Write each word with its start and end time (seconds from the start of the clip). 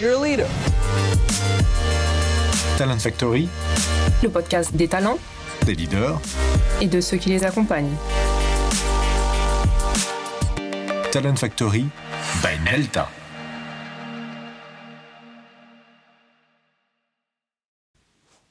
You're 0.00 0.14
a 0.14 0.22
leader. 0.22 0.46
Talent 2.78 2.98
Factory, 2.98 3.50
le 4.22 4.30
podcast 4.30 4.74
des 4.74 4.88
talents, 4.88 5.18
des 5.66 5.74
leaders 5.74 6.18
et 6.80 6.86
de 6.86 7.02
ceux 7.02 7.18
qui 7.18 7.28
les 7.28 7.44
accompagnent. 7.44 7.94
Talent 11.12 11.36
Factory 11.36 11.84
by 12.42 12.64
Nelta. 12.64 13.10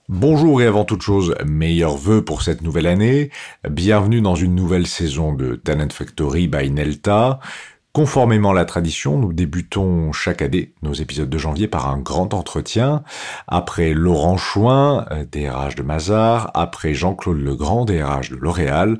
Bonjour 0.07 0.61
et 0.61 0.67
avant 0.67 0.85
toute 0.85 1.01
chose, 1.01 1.33
meilleurs 1.47 1.97
vœux 1.97 2.23
pour 2.23 2.43
cette 2.43 2.61
nouvelle 2.61 2.85
année. 2.85 3.31
Bienvenue 3.67 4.21
dans 4.21 4.35
une 4.35 4.53
nouvelle 4.53 4.85
saison 4.85 5.33
de 5.33 5.55
Talent 5.55 5.89
Factory 5.89 6.47
by 6.47 6.69
Nelta. 6.69 7.39
Conformément 7.91 8.51
à 8.51 8.53
la 8.53 8.65
tradition, 8.65 9.17
nous 9.17 9.33
débutons 9.33 10.11
chaque 10.11 10.43
année 10.43 10.73
nos 10.83 10.93
épisodes 10.93 11.29
de 11.29 11.37
janvier 11.39 11.67
par 11.67 11.89
un 11.89 11.97
grand 11.97 12.35
entretien. 12.35 13.03
Après 13.47 13.93
Laurent 13.93 14.37
Chouin, 14.37 15.07
DRH 15.31 15.75
de 15.75 15.81
Mazar, 15.81 16.51
après 16.53 16.93
Jean-Claude 16.93 17.39
Legrand, 17.41 17.85
DRH 17.85 18.29
de 18.29 18.35
L'Oréal, 18.35 18.99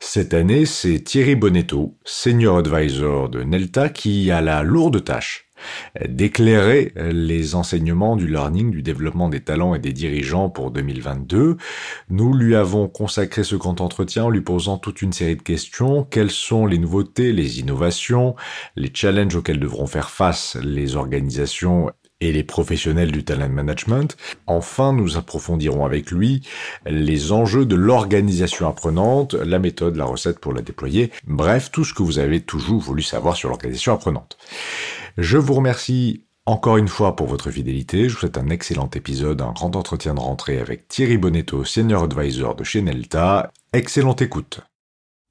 cette 0.00 0.34
année, 0.34 0.66
c'est 0.66 0.98
Thierry 0.98 1.36
Bonetto, 1.36 1.94
Senior 2.04 2.58
Advisor 2.58 3.28
de 3.28 3.44
Nelta, 3.44 3.88
qui 3.88 4.32
a 4.32 4.40
la 4.40 4.64
lourde 4.64 5.04
tâche 5.04 5.41
d'éclairer 6.08 6.92
les 6.96 7.54
enseignements 7.54 8.16
du 8.16 8.26
learning, 8.26 8.70
du 8.70 8.82
développement 8.82 9.28
des 9.28 9.40
talents 9.40 9.74
et 9.74 9.78
des 9.78 9.92
dirigeants 9.92 10.48
pour 10.48 10.70
2022. 10.70 11.56
Nous 12.10 12.34
lui 12.34 12.54
avons 12.54 12.88
consacré 12.88 13.44
ce 13.44 13.56
grand 13.56 13.80
entretien 13.80 14.24
en 14.24 14.30
lui 14.30 14.40
posant 14.40 14.78
toute 14.78 15.02
une 15.02 15.12
série 15.12 15.36
de 15.36 15.42
questions. 15.42 16.04
Quelles 16.04 16.30
sont 16.30 16.66
les 16.66 16.78
nouveautés, 16.78 17.32
les 17.32 17.60
innovations, 17.60 18.34
les 18.76 18.90
challenges 18.92 19.36
auxquels 19.36 19.60
devront 19.60 19.86
faire 19.86 20.10
face 20.10 20.56
les 20.62 20.96
organisations 20.96 21.90
et 22.20 22.32
les 22.32 22.44
professionnels 22.44 23.10
du 23.10 23.24
talent 23.24 23.48
management? 23.48 24.16
Enfin, 24.46 24.92
nous 24.92 25.16
approfondirons 25.16 25.84
avec 25.84 26.10
lui 26.10 26.46
les 26.86 27.32
enjeux 27.32 27.66
de 27.66 27.74
l'organisation 27.74 28.68
apprenante, 28.68 29.34
la 29.34 29.58
méthode, 29.58 29.96
la 29.96 30.04
recette 30.04 30.38
pour 30.38 30.52
la 30.52 30.62
déployer, 30.62 31.10
bref, 31.26 31.70
tout 31.72 31.84
ce 31.84 31.94
que 31.94 32.02
vous 32.02 32.18
avez 32.20 32.40
toujours 32.40 32.80
voulu 32.80 33.02
savoir 33.02 33.34
sur 33.36 33.48
l'organisation 33.48 33.92
apprenante. 33.92 34.36
Je 35.18 35.38
vous 35.38 35.54
remercie 35.54 36.24
encore 36.46 36.76
une 36.76 36.88
fois 36.88 37.16
pour 37.16 37.26
votre 37.26 37.50
fidélité. 37.50 38.08
Je 38.08 38.14
vous 38.14 38.20
souhaite 38.20 38.38
un 38.38 38.48
excellent 38.48 38.90
épisode, 38.94 39.42
un 39.42 39.52
grand 39.52 39.76
entretien 39.76 40.14
de 40.14 40.20
rentrée 40.20 40.58
avec 40.58 40.88
Thierry 40.88 41.18
Bonetto, 41.18 41.64
Senior 41.64 42.04
Advisor 42.04 42.54
de 42.54 42.64
chez 42.64 42.82
Nelta. 42.82 43.52
Excellente 43.72 44.22
écoute. 44.22 44.60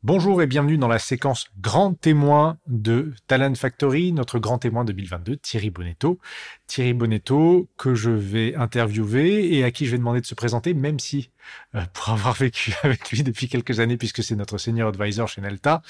Bonjour 0.04 0.42
et 0.42 0.48
bienvenue 0.48 0.80
dans 0.80 0.88
la 0.88 0.98
séquence 0.98 1.46
Grand 1.62 1.94
témoin 1.94 2.58
de 2.66 3.14
Talent 3.28 3.54
Factory, 3.54 4.14
notre 4.14 4.40
grand 4.40 4.58
témoin 4.58 4.84
2022, 4.84 5.38
Thierry 5.38 5.70
Bonetto. 5.70 6.18
Thierry 6.66 6.96
Bonetto, 6.96 7.70
que 7.78 7.94
je 7.94 8.10
vais 8.10 8.56
interviewer 8.56 9.56
et 9.56 9.64
à 9.64 9.70
qui 9.70 9.86
je 9.86 9.92
vais 9.92 10.00
demander 10.00 10.20
de 10.20 10.26
se 10.26 10.34
présenter, 10.34 10.74
même 10.74 10.98
si, 10.98 11.30
euh, 11.76 11.84
pour 11.94 12.10
avoir 12.10 12.34
vécu 12.34 12.74
avec 12.84 13.12
lui 13.12 13.22
depuis 13.22 13.48
quelques 13.48 13.80
années, 13.80 13.96
puisque 13.96 14.24
c'est 14.24 14.36
notre 14.36 14.58
senior 14.58 14.90
advisor 14.90 15.28
chez 15.28 15.40
Nelta, 15.40 15.84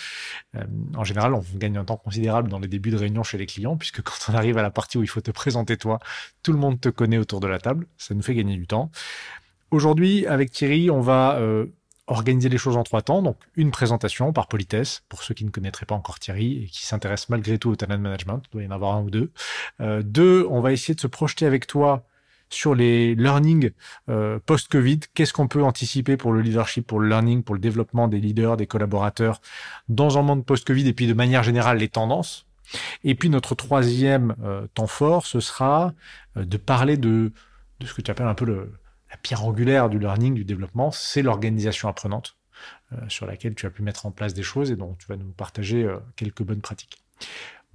euh, 0.58 0.66
en 0.98 1.06
général, 1.06 1.34
on 1.34 1.45
gagne 1.56 1.78
un 1.78 1.86
temps 1.86 1.95
considérable 1.95 2.50
dans 2.50 2.59
les 2.59 2.67
débuts 2.67 2.92
de 2.92 2.98
réunion 2.98 3.23
chez 3.23 3.38
les 3.38 3.45
clients, 3.45 3.78
puisque 3.78 4.02
quand 4.04 4.17
on 4.28 4.34
arrive 4.34 4.58
à 4.58 4.62
la 4.62 4.72
partie 4.72 4.98
où 4.98 5.04
il 5.04 5.09
faut 5.09 5.22
te 5.22 5.32
présenter 5.32 5.78
toi, 5.78 6.02
tout 6.44 6.52
le 6.52 6.59
monde 6.59 6.82
te 6.82 6.89
connaît 6.89 7.17
autour 7.17 7.39
de 7.39 7.48
la 7.48 7.59
table. 7.59 7.88
Ça 7.98 8.14
nous 8.14 8.22
fait 8.22 8.36
gagner 8.36 8.58
du 8.58 8.67
temps. 8.67 8.92
Aujourd'hui, 9.72 10.28
avec 10.28 10.52
Thierry, 10.52 10.92
on 10.92 11.00
va 11.00 11.38
euh, 11.39 11.67
organiser 12.12 12.50
les 12.50 12.58
choses 12.58 12.78
en 12.78 12.84
trois 12.84 13.02
temps. 13.02 13.22
Donc, 13.22 13.38
une 13.56 13.72
présentation 13.72 14.34
par 14.34 14.48
politesse, 14.48 15.04
pour 15.09 15.23
ceux 15.23 15.34
qui 15.34 15.45
ne 15.45 15.50
connaîtraient 15.50 15.86
pas 15.86 15.95
encore 15.95 16.20
Thierry 16.20 16.64
et 16.64 16.66
qui 16.67 16.86
s'intéressent 16.86 17.30
malgré 17.30 17.58
tout 17.58 17.70
au 17.70 17.76
talent 17.76 17.98
management. 17.98 18.42
Il 18.48 18.52
doit 18.52 18.64
y 18.64 18.67
en 18.67 18.72
avoir 18.72 18.95
un 18.95 19.02
ou 19.02 19.09
deux. 19.09 19.31
Euh, 19.80 20.02
deux, 20.04 20.45
on 20.50 20.62
va 20.62 20.72
essayer 20.72 20.94
de 20.94 21.00
se 21.00 21.08
projeter 21.08 21.45
avec 21.45 21.67
toi 21.67 22.06
sur 22.50 22.76
les 22.76 23.16
learning 23.16 23.72
euh, 24.09 24.39
post-Covid. 24.45 25.00
Qu'est-ce 25.14 25.34
qu'on 25.34 25.48
peut 25.48 25.64
anticiper 25.64 26.17
pour 26.17 26.34
le 26.34 26.42
leadership, 26.42 26.86
pour 26.86 27.00
le 27.00 27.08
learning, 27.08 27.44
pour 27.44 27.55
le 27.55 27.61
développement 27.61 28.08
des 28.08 28.20
leaders, 28.20 28.58
des 28.58 28.67
collaborateurs 28.67 29.42
dans 29.88 30.17
un 30.17 30.22
monde 30.22 30.45
post-Covid 30.45 30.88
et 30.88 30.93
puis 30.93 31.08
de 31.08 31.14
manière 31.14 31.43
générale 31.43 31.78
les 31.78 31.88
tendances? 31.88 32.45
Et 33.04 33.16
puis 33.16 33.30
notre 33.30 33.55
troisième 33.55 34.36
euh, 34.43 34.67
temps 34.73 34.88
fort, 34.88 35.26
ce 35.26 35.39
sera 35.39 35.93
de 36.36 36.58
parler 36.58 36.98
de 36.98 37.32
ce 37.83 37.93
que 37.93 38.02
tu 38.02 38.11
appelles 38.11 38.28
un 38.28 38.33
peu 38.33 38.45
le, 38.45 38.72
la 39.11 39.17
pierre 39.17 39.44
angulaire 39.44 39.89
du 39.89 39.99
learning, 39.99 40.33
du 40.33 40.45
développement, 40.45 40.92
c'est 40.92 41.22
l'organisation 41.22 41.89
apprenante 41.89 42.38
euh, 42.94 42.98
sur 43.10 43.26
laquelle 43.26 43.55
tu 43.55 43.66
as 43.66 43.70
pu 43.70 43.83
mettre 43.83 44.05
en 44.05 44.11
place 44.11 44.33
des 44.33 44.44
choses 44.44 44.72
et 44.72 44.76
dont 44.76 44.95
tu 44.98 45.08
vas 45.08 45.17
nous 45.17 45.32
partager 45.32 45.83
euh, 45.83 45.98
quelques 46.16 46.44
bonnes 46.44 46.61
pratiques. 46.61 47.04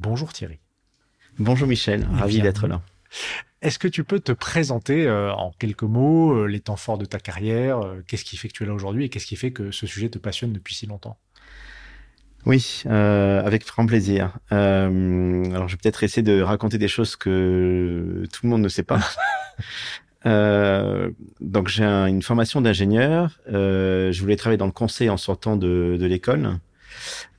Bonjour 0.01 0.33
Thierry. 0.33 0.59
Bonjour 1.39 1.69
Michel, 1.69 2.09
ravi 2.13 2.41
d'être 2.41 2.67
là. 2.67 2.81
Est-ce 3.63 3.79
que 3.79 3.89
tu 3.89 4.05
peux 4.05 4.21
te 4.21 4.33
présenter 4.33 5.07
euh, 5.07 5.33
en 5.33 5.53
quelques 5.59 5.83
mots 5.83 6.47
les 6.47 6.61
temps 6.61 6.77
forts 6.77 6.99
de 6.99 7.05
ta 7.05 7.19
carrière 7.19 7.81
Qu'est-ce 8.07 8.25
qui 8.25 8.37
fait 8.37 8.49
que 8.49 8.55
tu 8.55 8.65
es 8.65 8.67
là 8.67 8.75
aujourd'hui 8.75 9.05
et 9.05 9.09
qu'est-ce 9.11 9.27
qui 9.27 9.37
fait 9.37 9.53
que 9.53 9.71
ce 9.71 9.87
sujet 9.87 10.09
te 10.09 10.19
passionne 10.19 10.53
depuis 10.53 10.75
si 10.75 10.87
longtemps? 10.87 11.19
Oui, 12.47 12.85
euh, 12.87 13.45
avec 13.45 13.67
grand 13.67 13.87
plaisir. 13.87 14.39
Euh, 14.53 15.45
alors, 15.53 15.69
je 15.69 15.75
vais 15.75 15.81
peut-être 15.83 16.05
essayer 16.05 16.23
de 16.23 16.41
raconter 16.41 16.79
des 16.79 16.87
choses 16.87 17.17
que 17.17 18.25
tout 18.33 18.41
le 18.45 18.49
monde 18.49 18.63
ne 18.63 18.69
sait 18.69 18.85
pas. 18.85 19.01
Euh, 20.27 21.11
donc 21.41 21.69
j'ai 21.69 21.85
une 21.85 22.23
formation 22.23 22.61
d'ingénieur. 22.61 23.39
Euh, 23.53 24.13
je 24.13 24.21
voulais 24.21 24.37
travailler 24.37 24.59
dans 24.59 24.67
le 24.67 24.73
conseil 24.73 25.09
en 25.09 25.17
sortant 25.17 25.57
de, 25.57 25.97
de 25.99 26.07
l'école. 26.07 26.59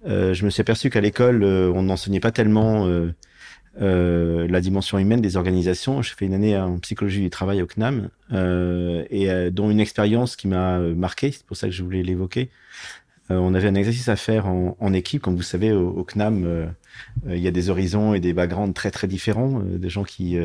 Euh, 0.06 0.34
je 0.34 0.46
me 0.46 0.50
suis 0.50 0.62
aperçu 0.62 0.90
qu'à 0.90 1.02
l'école, 1.02 1.44
euh, 1.44 1.72
on 1.74 1.84
n'enseignait 1.84 2.20
pas 2.20 2.32
tellement 2.32 2.88
euh, 2.88 4.48
la 4.48 4.62
dimension 4.62 4.98
humaine 5.00 5.22
des 5.22 5.38
organisations. 5.38 6.02
J'ai 6.02 6.14
fait 6.16 6.26
une 6.26 6.34
année 6.34 6.58
en 6.58 6.78
psychologie 6.80 7.22
du 7.22 7.30
travail 7.30 7.62
au 7.62 7.68
CNAM 7.68 8.10
et 8.32 9.52
dont 9.52 9.70
une 9.70 9.80
expérience 9.80 10.36
qui 10.36 10.48
m'a 10.48 10.80
marqué. 10.80 11.32
C'est 11.32 11.46
pour 11.46 11.58
ça 11.58 11.68
que 11.68 11.74
je 11.74 11.84
voulais 11.84 12.04
l'évoquer. 12.04 12.50
on 13.30 13.54
avait 13.54 13.68
un 13.68 13.76
exercice 13.76 14.10
à 14.10 14.16
faire 14.16 14.48
en, 14.48 14.76
en 14.80 14.94
équipe. 14.94 15.22
Comme 15.22 15.36
vous 15.36 15.44
savez, 15.44 15.72
au, 15.72 15.90
au 15.90 16.04
CNAM, 16.04 16.74
il 17.30 17.38
y 17.38 17.48
a 17.48 17.52
des 17.52 17.70
horizons 17.70 18.16
et 18.16 18.20
des 18.20 18.34
backgrounds 18.34 18.74
très 18.74 18.90
très 18.90 19.08
différents. 19.08 19.60
des 19.60 19.90
gens 19.90 20.04
qui 20.04 20.38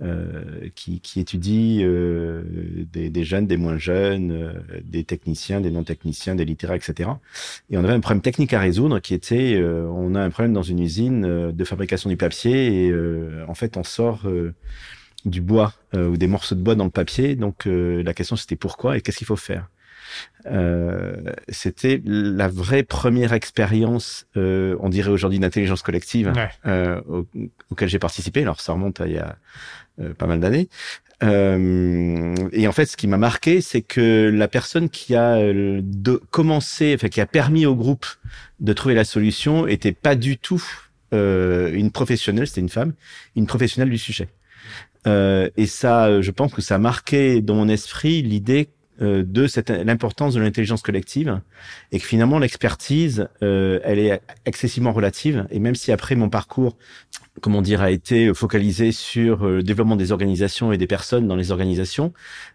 euh, 0.00 0.68
qui, 0.74 1.00
qui, 1.00 1.18
étudie 1.18 1.80
euh, 1.82 2.42
des, 2.92 3.10
des, 3.10 3.24
jeunes, 3.24 3.46
des 3.46 3.56
moins 3.56 3.78
jeunes, 3.78 4.30
euh, 4.30 4.52
des 4.84 5.02
techniciens, 5.02 5.60
des 5.60 5.70
non-techniciens, 5.70 6.36
des 6.36 6.44
littéraires, 6.44 6.76
etc. 6.76 7.10
Et 7.70 7.76
on 7.76 7.84
avait 7.84 7.94
un 7.94 8.00
problème 8.00 8.22
technique 8.22 8.52
à 8.52 8.60
résoudre 8.60 9.00
qui 9.00 9.14
était, 9.14 9.56
euh, 9.56 9.88
on 9.88 10.14
a 10.14 10.20
un 10.20 10.30
problème 10.30 10.52
dans 10.52 10.62
une 10.62 10.78
usine 10.78 11.50
de 11.50 11.64
fabrication 11.64 12.10
du 12.10 12.16
papier 12.16 12.86
et 12.86 12.94
en 13.48 13.54
fait 13.54 13.76
on 13.76 13.82
sort 13.82 14.26
du 15.24 15.40
bois 15.40 15.74
ou 15.94 16.16
des 16.16 16.26
morceaux 16.28 16.54
de 16.54 16.60
bois 16.60 16.74
dans 16.74 16.84
le 16.84 16.90
papier. 16.90 17.34
Donc 17.34 17.66
la 17.66 18.14
question 18.14 18.36
c'était 18.36 18.56
pourquoi 18.56 18.96
et 18.96 19.00
qu'est-ce 19.00 19.18
qu'il 19.18 19.26
faut 19.26 19.36
faire? 19.36 19.68
Euh, 20.46 21.16
c'était 21.48 22.00
la 22.04 22.48
vraie 22.48 22.82
première 22.82 23.32
expérience, 23.32 24.26
euh, 24.36 24.76
on 24.80 24.88
dirait 24.88 25.10
aujourd'hui 25.10 25.38
d'intelligence 25.38 25.82
collective, 25.82 26.32
euh, 26.66 27.00
auquel 27.70 27.88
j'ai 27.88 27.98
participé. 27.98 28.42
Alors 28.42 28.60
ça 28.60 28.72
remonte 28.72 29.00
à 29.00 29.06
il 29.06 29.14
y 29.14 29.18
a 29.18 29.36
euh, 30.00 30.14
pas 30.14 30.26
mal 30.26 30.40
d'années. 30.40 30.68
Euh, 31.24 32.34
et 32.52 32.68
en 32.68 32.72
fait, 32.72 32.86
ce 32.86 32.96
qui 32.96 33.08
m'a 33.08 33.16
marqué, 33.16 33.60
c'est 33.60 33.82
que 33.82 34.30
la 34.32 34.46
personne 34.46 34.88
qui 34.88 35.16
a 35.16 35.36
de, 35.42 36.22
commencé, 36.30 36.94
enfin 36.94 37.08
qui 37.08 37.20
a 37.20 37.26
permis 37.26 37.66
au 37.66 37.74
groupe 37.74 38.06
de 38.60 38.72
trouver 38.72 38.94
la 38.94 39.04
solution, 39.04 39.66
était 39.66 39.92
pas 39.92 40.14
du 40.14 40.38
tout 40.38 40.62
une 41.10 41.90
professionnelle, 41.90 42.46
c'était 42.46 42.60
une 42.60 42.68
femme, 42.68 42.92
une 43.34 43.46
professionnelle 43.46 43.90
du 43.90 43.98
sujet. 43.98 44.28
et 45.06 45.66
ça, 45.66 46.20
je 46.20 46.30
pense 46.30 46.52
que 46.54 46.62
ça 46.62 46.76
a 46.76 46.78
marqué 46.78 47.40
dans 47.40 47.54
mon 47.54 47.68
esprit 47.68 48.22
l'idée 48.22 48.68
euh, 49.00 49.22
de 49.24 49.46
cette 49.46 49.70
l'importance 49.70 50.34
de 50.34 50.40
l'intelligence 50.40 50.82
collective 50.82 51.40
et 51.92 52.00
que 52.00 52.04
finalement 52.04 52.40
l'expertise 52.40 53.28
euh, 53.44 53.78
elle 53.84 54.00
est 54.00 54.20
excessivement 54.44 54.92
relative. 54.92 55.46
Et 55.52 55.60
même 55.60 55.76
si 55.76 55.92
après 55.92 56.16
mon 56.16 56.28
parcours 56.28 56.76
comment 57.40 57.62
dire 57.62 57.80
a 57.80 57.92
été 57.92 58.34
focalisé 58.34 58.90
sur 58.90 59.46
euh, 59.46 59.56
le 59.58 59.62
développement 59.62 59.94
des 59.94 60.10
organisations 60.10 60.72
et 60.72 60.78
des 60.78 60.88
personnes 60.88 61.28
dans 61.28 61.36
les 61.36 61.52
organisations 61.52 62.12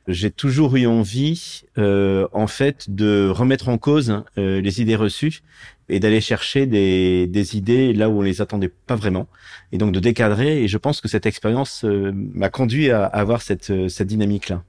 j'ai 0.09 0.31
toujours 0.31 0.75
eu 0.75 0.85
envie 0.85 1.63
en 1.77 2.47
fait 2.47 2.89
de 2.89 3.29
remettre 3.29 3.69
en 3.69 3.77
cause 3.77 4.23
les 4.35 4.81
idées 4.81 4.97
reçues 4.97 5.43
et 5.87 6.01
d'aller 6.01 6.19
chercher 6.19 6.65
des, 6.65 7.25
des 7.27 7.55
idées 7.55 7.93
là 7.93 8.09
où 8.09 8.19
on 8.19 8.21
les 8.21 8.41
attendait 8.41 8.71
pas 8.85 8.95
vraiment 8.95 9.27
et 9.71 9.77
donc 9.77 9.93
de 9.93 9.99
décadrer. 9.99 10.63
Et 10.63 10.67
je 10.67 10.77
pense 10.77 10.99
que 10.99 11.07
cette 11.07 11.25
expérience 11.25 11.85
m'a 11.85 12.49
conduit 12.49 12.91
à, 12.91 13.05
à 13.05 13.19
avoir 13.19 13.41
cette 13.41 13.87
cette 13.89 14.07
dynamique 14.07 14.49
là 14.49 14.63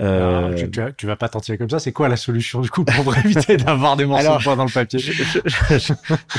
Euh... 0.00 0.38
Alors, 0.38 0.54
tu, 0.54 0.70
tu, 0.70 0.80
tu, 0.96 1.06
vas 1.06 1.16
pas 1.16 1.28
t'en 1.28 1.40
tirer 1.40 1.58
comme 1.58 1.70
ça. 1.70 1.78
C'est 1.78 1.92
quoi 1.92 2.08
la 2.08 2.16
solution 2.16 2.60
du 2.60 2.70
coup 2.70 2.84
pour 2.84 3.16
éviter 3.24 3.56
d'avoir 3.56 3.96
des 3.96 4.04
morceaux 4.04 4.26
Alors, 4.26 4.38
de 4.38 4.44
poids 4.44 4.56
dans 4.56 4.64
le 4.64 4.70
papier 4.70 4.98
je, 4.98 5.12
je, 5.12 5.92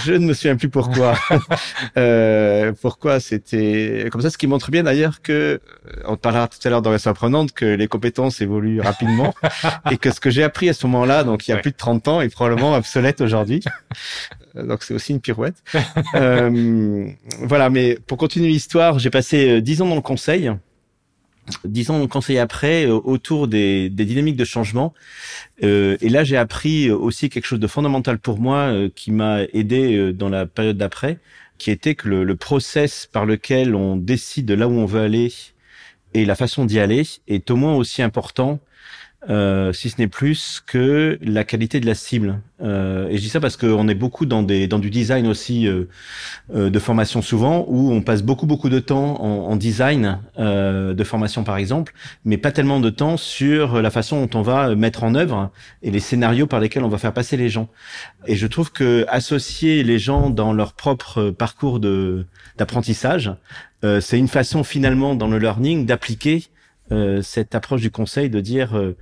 je, 0.04 0.13
ne 0.13 0.25
me 0.25 0.34
souviens 0.34 0.56
plus 0.56 0.69
pourquoi. 0.69 1.16
euh, 1.98 2.74
pourquoi 2.81 3.19
c'était 3.19 4.07
comme 4.12 4.22
ça, 4.22 4.30
ce 4.30 4.38
qui 4.38 4.48
montre 4.48 4.72
bien 4.72 4.84
d'ailleurs 4.84 5.22
que 5.22 5.62
on 6.06 6.18
parlera 6.18 6.48
tout 6.48 6.60
à 6.66 6.69
l'heure 6.69 6.81
dans 6.81 6.92
la 6.92 7.00
apprenante 7.06 7.52
que 7.52 7.66
les 7.66 7.88
compétences 7.88 8.42
évoluent 8.42 8.81
rapidement 8.81 9.34
et 9.92 9.98
que 9.98 10.12
ce 10.12 10.19
que 10.19 10.30
j'ai 10.30 10.44
appris 10.44 10.69
à 10.69 10.74
ce 10.74 10.86
moment-là, 10.88 11.24
donc 11.24 11.48
il 11.48 11.52
y 11.52 11.54
a 11.54 11.57
ouais. 11.57 11.62
plus 11.62 11.72
de 11.72 11.78
30 11.78 12.07
ans, 12.07 12.22
est 12.22 12.30
probablement 12.30 12.74
obsolète 12.74 13.22
aujourd'hui. 13.22 13.62
Donc 14.56 14.84
c'est 14.84 14.94
aussi 14.94 15.12
une 15.12 15.19
pirouette. 15.19 15.56
euh, 16.16 17.07
voilà, 17.40 17.69
mais 17.69 17.98
pour 18.07 18.18
continuer 18.18 18.48
l'histoire, 18.48 19.00
j'ai 19.00 19.10
passé 19.10 19.62
dix 19.62 19.81
ans 19.81 19.88
dans 19.88 19.96
le 19.96 20.02
conseil 20.02 20.52
de 21.63 22.06
conseil 22.06 22.38
après 22.38 22.86
euh, 22.86 23.00
autour 23.03 23.47
des, 23.47 23.89
des, 23.89 24.06
dynamiques 24.06 24.36
de 24.36 24.45
changement. 24.45 24.94
Euh, 25.63 25.97
et 26.01 26.09
là, 26.09 26.24
j'ai 26.24 26.38
appris 26.38 26.92
aussi 26.92 27.30
quelque 27.30 27.45
chose 27.45 27.59
de 27.59 27.68
fondamental 27.68 28.19
pour 28.19 28.39
moi 28.39 28.57
euh, 28.57 28.89
qui 28.94 29.12
m'a 29.12 29.44
aidé 29.53 29.95
euh, 29.95 30.13
dans 30.13 30.30
la 30.30 30.45
période 30.45 30.77
d'après, 30.77 31.19
qui 31.57 31.71
était 31.71 31.95
que 31.95 32.09
le, 32.09 32.24
le, 32.24 32.36
process 32.36 33.07
par 33.12 33.25
lequel 33.25 33.75
on 33.75 33.95
décide 33.95 34.45
de 34.45 34.53
là 34.53 34.68
où 34.68 34.74
on 34.74 34.86
veut 34.86 35.01
aller 35.01 35.31
et 36.13 36.25
la 36.25 36.36
façon 36.36 36.65
d'y 36.65 36.80
aller 36.80 37.03
est 37.27 37.51
au 37.51 37.56
moins 37.56 37.75
aussi 37.75 38.01
important 38.01 38.59
euh, 39.30 39.74
si 39.74 39.89
ce 39.89 39.95
n'est 40.00 40.07
plus 40.07 40.62
que 40.66 41.18
la 41.22 41.44
qualité 41.44 41.80
de 41.80 41.86
la 41.86 41.95
cible. 41.95 42.42
Euh, 42.62 43.07
et 43.10 43.18
je 43.18 43.22
dis 43.22 43.30
ça 43.30 43.39
parce 43.39 43.57
qu'on 43.57 43.88
est 43.88 43.95
beaucoup 43.95 44.25
dans 44.25 44.44
des 44.44 44.68
dans 44.68 44.80
du 44.80 44.89
design 44.89 45.27
aussi 45.27 45.68
euh, 45.68 45.86
euh, 46.54 46.69
de 46.69 46.80
formation 46.80 47.22
souvent 47.22 47.66
où 47.68 47.92
on 47.92 48.01
passe 48.01 48.24
beaucoup 48.24 48.45
beaucoup 48.45 48.69
de 48.69 48.80
temps 48.80 49.22
en, 49.22 49.51
en 49.51 49.56
design 49.57 50.19
euh, 50.39 50.94
de 50.94 51.04
formation 51.04 51.44
par 51.44 51.57
exemple, 51.57 51.94
mais 52.24 52.38
pas 52.38 52.51
tellement 52.51 52.80
de 52.80 52.89
temps 52.89 53.18
sur 53.18 53.81
la 53.81 53.89
façon 53.89 54.25
dont 54.25 54.39
on 54.39 54.42
va 54.42 54.75
mettre 54.75 55.04
en 55.04 55.16
œuvre 55.16 55.51
et 55.81 55.92
les 55.92 56.00
scénarios 56.00 56.48
par 56.48 56.60
lesquels 56.60 56.83
on 56.83 56.89
va 56.89 56.98
faire 56.98 57.13
passer 57.13 57.36
les 57.36 57.50
gens. 57.50 57.68
Et 58.28 58.36
je 58.36 58.48
trouve 58.48 58.71
que 58.71 59.06
associer 59.10 59.83
les 59.83 60.00
gens 60.00 60.30
dans 60.30 60.54
leur 60.54 60.74
propre 60.74 61.31
parcours 61.31 61.80
de 61.80 62.25
d'apprentissage, 62.57 63.33
c'est 64.01 64.18
une 64.18 64.28
façon 64.30 64.63
finalement 64.63 65.13
dans 65.13 65.28
le 65.28 65.38
learning 65.38 65.86
d'appliquer 65.86 66.45
cette 67.21 67.55
approche 67.55 67.81
du 67.81 67.91
conseil 67.91 68.29
de 68.29 68.39
dire 68.39 68.77
euh, 68.77 68.95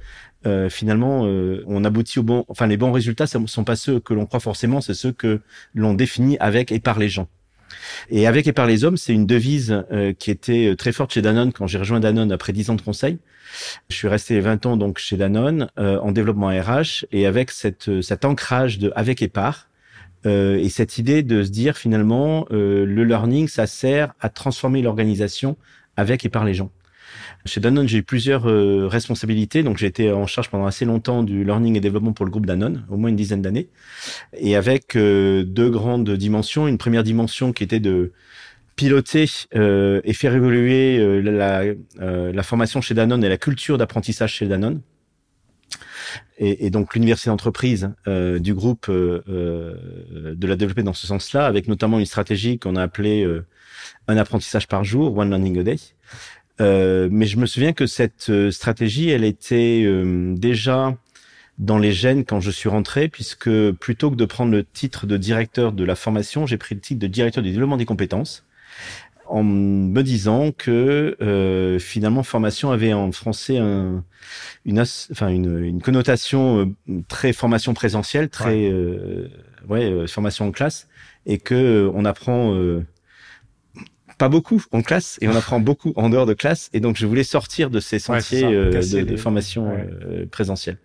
euh, 0.45 0.69
finalement 0.69 1.21
on 1.21 1.83
aboutit 1.85 2.19
au 2.19 2.23
bon, 2.23 2.45
enfin 2.47 2.67
les 2.67 2.77
bons 2.77 2.91
résultats 2.91 3.25
ne 3.39 3.47
sont 3.47 3.63
pas 3.63 3.75
ceux 3.75 3.99
que 3.99 4.13
l'on 4.13 4.25
croit 4.25 4.39
forcément, 4.39 4.81
c'est 4.81 4.93
ceux 4.93 5.11
que 5.11 5.41
l'on 5.73 5.93
définit 5.93 6.37
avec 6.39 6.71
et 6.71 6.79
par 6.79 6.99
les 6.99 7.09
gens. 7.09 7.27
Et 8.09 8.27
avec 8.27 8.45
et 8.47 8.53
par 8.53 8.67
les 8.67 8.83
hommes, 8.83 8.97
c'est 8.97 9.13
une 9.13 9.25
devise 9.25 9.83
qui 10.19 10.29
était 10.29 10.75
très 10.77 10.91
forte 10.91 11.13
chez 11.13 11.21
Danone 11.21 11.51
quand 11.51 11.65
j'ai 11.65 11.79
rejoint 11.79 11.99
Danone 11.99 12.31
après 12.31 12.53
10 12.53 12.69
ans 12.69 12.75
de 12.75 12.81
conseil. 12.81 13.17
Je 13.89 13.95
suis 13.95 14.07
resté 14.07 14.39
20 14.39 14.65
ans 14.65 14.77
donc 14.77 14.99
chez 14.99 15.17
Danone 15.17 15.69
en 15.77 16.11
développement 16.11 16.49
RH 16.49 17.05
et 17.11 17.25
avec 17.25 17.49
cette, 17.49 18.01
cet 18.01 18.25
ancrage 18.25 18.79
de 18.79 18.91
avec 18.95 19.21
et 19.21 19.27
par. 19.27 19.69
Euh, 20.25 20.57
et 20.57 20.69
cette 20.69 20.97
idée 20.97 21.21
de 21.21 21.43
se 21.43 21.49
dire 21.49 21.77
finalement 21.77 22.45
euh, 22.51 22.85
le 22.85 23.03
learning 23.03 23.47
ça 23.47 23.67
sert 23.67 24.13
à 24.21 24.29
transformer 24.29 24.81
l'organisation 24.81 25.57
avec 25.97 26.23
et 26.25 26.29
par 26.29 26.45
les 26.45 26.53
gens. 26.53 26.71
Chez 27.45 27.59
Danone, 27.59 27.87
j'ai 27.87 27.99
eu 27.99 28.03
plusieurs 28.03 28.49
euh, 28.49 28.87
responsabilités. 28.87 29.63
Donc, 29.63 29.77
j'ai 29.77 29.87
été 29.87 30.11
en 30.11 30.27
charge 30.27 30.49
pendant 30.49 30.65
assez 30.65 30.85
longtemps 30.85 31.23
du 31.23 31.43
learning 31.43 31.75
et 31.75 31.79
développement 31.79 32.13
pour 32.13 32.25
le 32.25 32.31
groupe 32.31 32.45
Danone, 32.45 32.85
au 32.89 32.97
moins 32.97 33.09
une 33.09 33.15
dizaine 33.15 33.41
d'années, 33.41 33.69
et 34.33 34.55
avec 34.55 34.95
euh, 34.95 35.43
deux 35.43 35.69
grandes 35.69 36.09
dimensions. 36.09 36.67
Une 36.67 36.77
première 36.77 37.03
dimension 37.03 37.53
qui 37.53 37.63
était 37.63 37.79
de 37.79 38.13
piloter 38.75 39.25
euh, 39.55 40.01
et 40.03 40.13
faire 40.13 40.33
évoluer 40.33 40.97
euh, 40.99 41.21
la, 41.21 41.63
euh, 42.01 42.33
la, 42.33 42.43
formation 42.43 42.81
chez 42.81 42.93
Danone 42.93 43.23
et 43.23 43.29
la 43.29 43.37
culture 43.37 43.77
d'apprentissage 43.77 44.33
chez 44.33 44.47
Danone. 44.47 44.81
Et, 46.37 46.65
et 46.65 46.69
donc 46.69 46.93
l'université 46.93 47.29
d'entreprise 47.29 47.91
euh, 48.07 48.39
du 48.39 48.53
groupe 48.53 48.89
de 48.89 50.47
la 50.47 50.55
développer 50.55 50.83
dans 50.83 50.93
ce 50.93 51.07
sens-là, 51.07 51.45
avec 51.45 51.67
notamment 51.67 51.99
une 51.99 52.05
stratégie 52.05 52.59
qu'on 52.59 52.75
a 52.75 52.81
appelée 52.81 53.25
un 54.07 54.17
apprentissage 54.17 54.67
par 54.67 54.83
jour, 54.83 55.15
one 55.17 55.29
learning 55.29 55.59
a 55.59 55.63
day, 55.63 55.77
euh, 56.61 57.09
mais 57.11 57.25
je 57.25 57.37
me 57.37 57.45
souviens 57.45 57.73
que 57.73 57.87
cette 57.87 58.29
euh, 58.29 58.51
stratégie, 58.51 59.09
elle 59.09 59.23
était 59.23 59.83
euh, 59.85 60.35
déjà 60.35 60.95
dans 61.57 61.77
les 61.77 61.91
gènes 61.91 62.25
quand 62.25 62.39
je 62.39 62.51
suis 62.51 62.69
rentré, 62.69 63.07
puisque 63.09 63.49
plutôt 63.71 64.11
que 64.11 64.15
de 64.15 64.25
prendre 64.25 64.51
le 64.51 64.63
titre 64.63 65.05
de 65.07 65.17
directeur 65.17 65.71
de 65.71 65.83
la 65.83 65.95
formation, 65.95 66.45
j'ai 66.45 66.57
pris 66.57 66.75
le 66.75 66.81
titre 66.81 66.99
de 66.99 67.07
directeur 67.07 67.43
du 67.43 67.51
développement 67.51 67.77
des 67.77 67.85
compétences, 67.85 68.45
en 69.27 69.43
me 69.43 70.01
disant 70.03 70.51
que 70.51 71.15
euh, 71.21 71.79
finalement 71.79 72.23
formation 72.23 72.71
avait 72.71 72.93
en 72.93 73.11
français 73.11 73.57
un, 73.57 74.03
une, 74.65 74.83
enfin 75.11 75.29
une, 75.29 75.63
une, 75.63 75.81
connotation 75.81 76.75
très 77.07 77.33
formation 77.33 77.73
présentielle, 77.73 78.29
très 78.29 78.71
ouais, 79.69 79.93
ouais 79.93 80.07
formation 80.07 80.47
en 80.47 80.51
classe, 80.51 80.87
et 81.25 81.37
que 81.37 81.89
on 81.93 82.03
apprend 82.03 82.53
pas 84.23 84.29
beaucoup 84.29 84.63
en 84.71 84.81
classe 84.81 85.17
et 85.19 85.27
on 85.27 85.35
apprend 85.35 85.59
beaucoup 85.59 85.91
en 85.97 86.09
dehors 86.09 86.25
de 86.25 86.33
classe. 86.33 86.69
Et 86.71 86.79
donc, 86.79 86.95
je 86.95 87.05
voulais 87.05 87.25
sortir 87.25 87.69
de 87.69 87.81
ces 87.81 87.99
sentiers 87.99 88.45
ouais, 88.45 88.55
euh, 88.55 88.71
de, 88.71 89.01
de, 89.01 89.17
formation 89.17 89.67
ouais. 89.67 89.89
euh, 90.05 90.25
présentielle. 90.25 90.77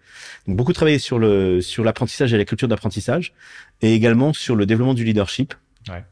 Donc, 0.49 0.57
beaucoup 0.57 0.73
travaillé 0.73 0.99
sur 0.99 1.21
le 1.21 1.61
sur 1.61 1.85
l'apprentissage 1.85 2.35
et 2.35 2.37
la 2.37 2.45
culture 2.45 2.67
d'apprentissage, 2.67 3.35
et 3.81 3.95
également 3.95 4.33
sur 4.33 4.57
le 4.57 4.67
développement 4.67 4.95
du 4.95 5.05
leadership. 5.05 5.55
Ouais. 5.89 6.03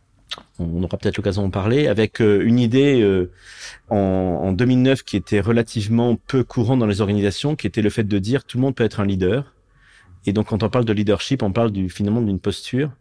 On 0.61 0.85
aura 0.85 0.99
peut-être 0.99 1.17
l'occasion 1.17 1.43
d'en 1.43 1.51
parler 1.51 1.89
avec 1.89 2.21
euh, 2.21 2.47
une 2.47 2.61
idée 2.61 3.01
euh, 3.01 3.33
en, 3.89 3.97
en 3.97 4.53
2009 4.53 5.03
qui 5.03 5.17
était 5.17 5.41
relativement 5.41 6.15
peu 6.15 6.45
courante 6.45 6.79
dans 6.79 6.87
les 6.87 7.01
organisations, 7.01 7.57
qui 7.57 7.67
était 7.67 7.83
le 7.83 7.91
fait 7.91 8.05
de 8.05 8.19
dire 8.21 8.45
tout 8.45 8.57
le 8.57 8.63
monde 8.63 8.77
peut 8.77 8.85
être 8.85 9.01
un 9.01 9.05
leader. 9.05 9.53
Et 10.27 10.33
donc, 10.33 10.47
quand 10.47 10.63
on 10.63 10.69
parle 10.69 10.85
de 10.85 10.93
leadership, 10.93 11.43
on 11.43 11.51
parle 11.51 11.73
du 11.73 11.91
finalement 11.91 12.23
d'une 12.23 12.39
posture 12.39 12.93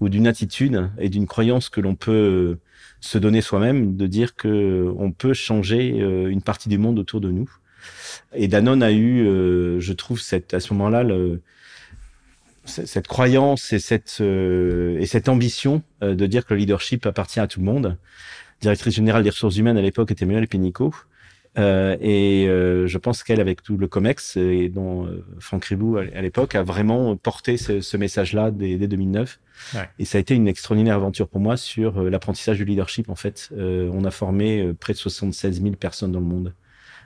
ou 0.00 0.08
d'une 0.08 0.26
attitude 0.26 0.90
et 0.98 1.08
d'une 1.08 1.26
croyance 1.26 1.68
que 1.68 1.80
l'on 1.80 1.94
peut 1.94 2.58
se 3.04 3.18
donner 3.18 3.42
soi-même, 3.42 3.96
de 3.96 4.06
dire 4.06 4.34
que 4.34 4.92
on 4.98 5.12
peut 5.12 5.34
changer 5.34 6.00
euh, 6.00 6.28
une 6.28 6.40
partie 6.40 6.70
du 6.70 6.78
monde 6.78 6.98
autour 6.98 7.20
de 7.20 7.30
nous. 7.30 7.50
Et 8.32 8.48
Danone 8.48 8.82
a 8.82 8.92
eu, 8.92 9.26
euh, 9.26 9.78
je 9.78 9.92
trouve, 9.92 10.20
cette, 10.20 10.54
à 10.54 10.60
ce 10.60 10.72
moment-là, 10.72 11.04
cette 12.64 13.06
croyance 13.06 13.74
et 13.74 13.78
cette, 13.78 14.18
euh, 14.22 14.98
et 14.98 15.04
cette 15.04 15.28
ambition 15.28 15.82
de 16.00 16.26
dire 16.26 16.46
que 16.46 16.54
le 16.54 16.60
leadership 16.60 17.04
appartient 17.04 17.40
à 17.40 17.46
tout 17.46 17.60
le 17.60 17.66
monde. 17.66 17.98
Directrice 18.62 18.94
générale 18.94 19.22
des 19.22 19.30
ressources 19.30 19.58
humaines 19.58 19.76
à 19.76 19.82
l'époque 19.82 20.10
était 20.10 20.24
Muriel 20.24 20.48
Pénicaud. 20.48 20.94
Euh, 21.56 21.96
et 22.00 22.46
euh, 22.48 22.86
je 22.86 22.98
pense 22.98 23.22
qu'elle, 23.22 23.40
avec 23.40 23.62
tout 23.62 23.76
le 23.76 23.86
COMEX 23.86 24.36
et 24.36 24.68
dont 24.68 25.06
euh, 25.06 25.24
Franck 25.38 25.66
Ribou 25.66 25.96
à, 25.96 26.04
l'époque, 26.04 26.54
a 26.54 26.62
vraiment 26.62 27.16
porté 27.16 27.56
ce, 27.56 27.80
ce 27.80 27.96
message-là 27.96 28.50
dès, 28.50 28.76
dès, 28.76 28.88
2009. 28.88 29.40
Ouais. 29.74 29.88
Et 29.98 30.04
ça 30.04 30.18
a 30.18 30.20
été 30.20 30.34
une 30.34 30.48
extraordinaire 30.48 30.96
aventure 30.96 31.28
pour 31.28 31.40
moi 31.40 31.56
sur 31.56 32.02
l'apprentissage 32.02 32.58
du 32.58 32.64
leadership. 32.64 33.08
En 33.08 33.14
fait, 33.14 33.50
on 33.56 34.04
a 34.04 34.10
formé 34.10 34.72
près 34.78 34.92
de 34.92 34.98
76 34.98 35.62
000 35.62 35.74
personnes 35.76 36.12
dans 36.12 36.20
le 36.20 36.26
monde 36.26 36.54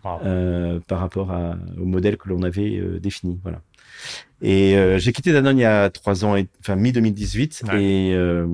wow. 0.04 0.80
par 0.86 1.00
rapport 1.00 1.30
à, 1.30 1.56
au 1.78 1.84
modèle 1.84 2.16
que 2.16 2.28
l'on 2.28 2.42
avait 2.42 2.80
défini. 3.00 3.38
Voilà. 3.42 3.60
Et 4.40 4.76
euh, 4.76 4.98
j'ai 4.98 5.12
quitté 5.12 5.32
Danone 5.32 5.58
il 5.58 5.62
y 5.62 5.64
a 5.64 5.90
trois 5.90 6.24
ans, 6.24 6.36
et, 6.36 6.46
enfin 6.60 6.76
mi-2018, 6.76 7.66
ouais. 7.66 7.82
et 7.82 8.14
euh, 8.14 8.46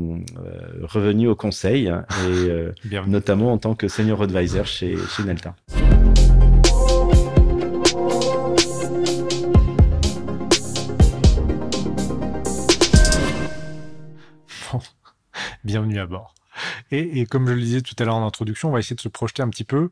revenu 0.82 1.28
au 1.28 1.34
conseil, 1.34 1.88
hein, 1.88 2.06
et 2.26 2.96
notamment 3.06 3.52
en 3.52 3.58
tant 3.58 3.74
que 3.74 3.88
senior 3.88 4.22
advisor 4.22 4.66
chez, 4.66 4.96
chez 5.14 5.24
Nelta. 5.24 5.54
Bienvenue 15.64 15.98
à 15.98 16.06
bord. 16.06 16.34
Et, 16.90 17.24
comme 17.24 17.48
je 17.48 17.54
le 17.54 17.60
disais 17.60 17.80
tout 17.80 17.94
à 17.98 18.04
l'heure 18.04 18.16
en 18.16 18.26
introduction, 18.26 18.68
on 18.68 18.72
va 18.72 18.80
essayer 18.80 18.94
de 18.94 19.00
se 19.00 19.08
projeter 19.08 19.42
un 19.42 19.48
petit 19.48 19.64
peu. 19.64 19.90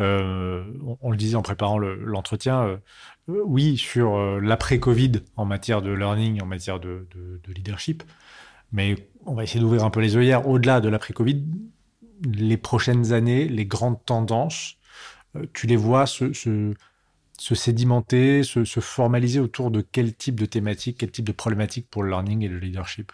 Euh, 0.00 0.64
on, 1.02 1.10
le 1.10 1.18
disait 1.18 1.36
en 1.36 1.42
préparant 1.42 1.78
l'entretien, 1.78 2.64
le, 2.64 2.80
euh, 3.28 3.42
oui, 3.44 3.76
sur 3.76 4.16
euh, 4.16 4.40
l'après-Covid 4.40 5.20
en 5.36 5.44
matière 5.44 5.82
de 5.82 5.90
learning, 5.90 6.40
en 6.40 6.46
matière 6.46 6.80
de, 6.80 7.06
de, 7.14 7.40
de, 7.46 7.52
leadership. 7.52 8.02
Mais 8.72 8.96
on 9.26 9.34
va 9.34 9.44
essayer 9.44 9.60
d'ouvrir 9.60 9.84
un 9.84 9.90
peu 9.90 10.00
les 10.00 10.16
œillères 10.16 10.48
au-delà 10.48 10.80
de 10.80 10.88
l'après-Covid. 10.88 11.44
Les 12.24 12.56
prochaines 12.56 13.12
années, 13.12 13.46
les 13.48 13.66
grandes 13.66 14.02
tendances, 14.06 14.78
tu 15.52 15.66
les 15.66 15.76
vois 15.76 16.06
se 16.06 16.34
sédimenter, 17.38 18.44
se, 18.44 18.64
se, 18.64 18.80
formaliser 18.80 19.40
autour 19.40 19.70
de 19.70 19.82
quel 19.82 20.14
type 20.14 20.40
de 20.40 20.46
thématique, 20.46 20.98
quel 21.00 21.10
type 21.10 21.26
de 21.26 21.32
problématique 21.32 21.88
pour 21.90 22.02
le 22.02 22.08
learning 22.10 22.42
et 22.42 22.48
le 22.48 22.58
leadership? 22.58 23.12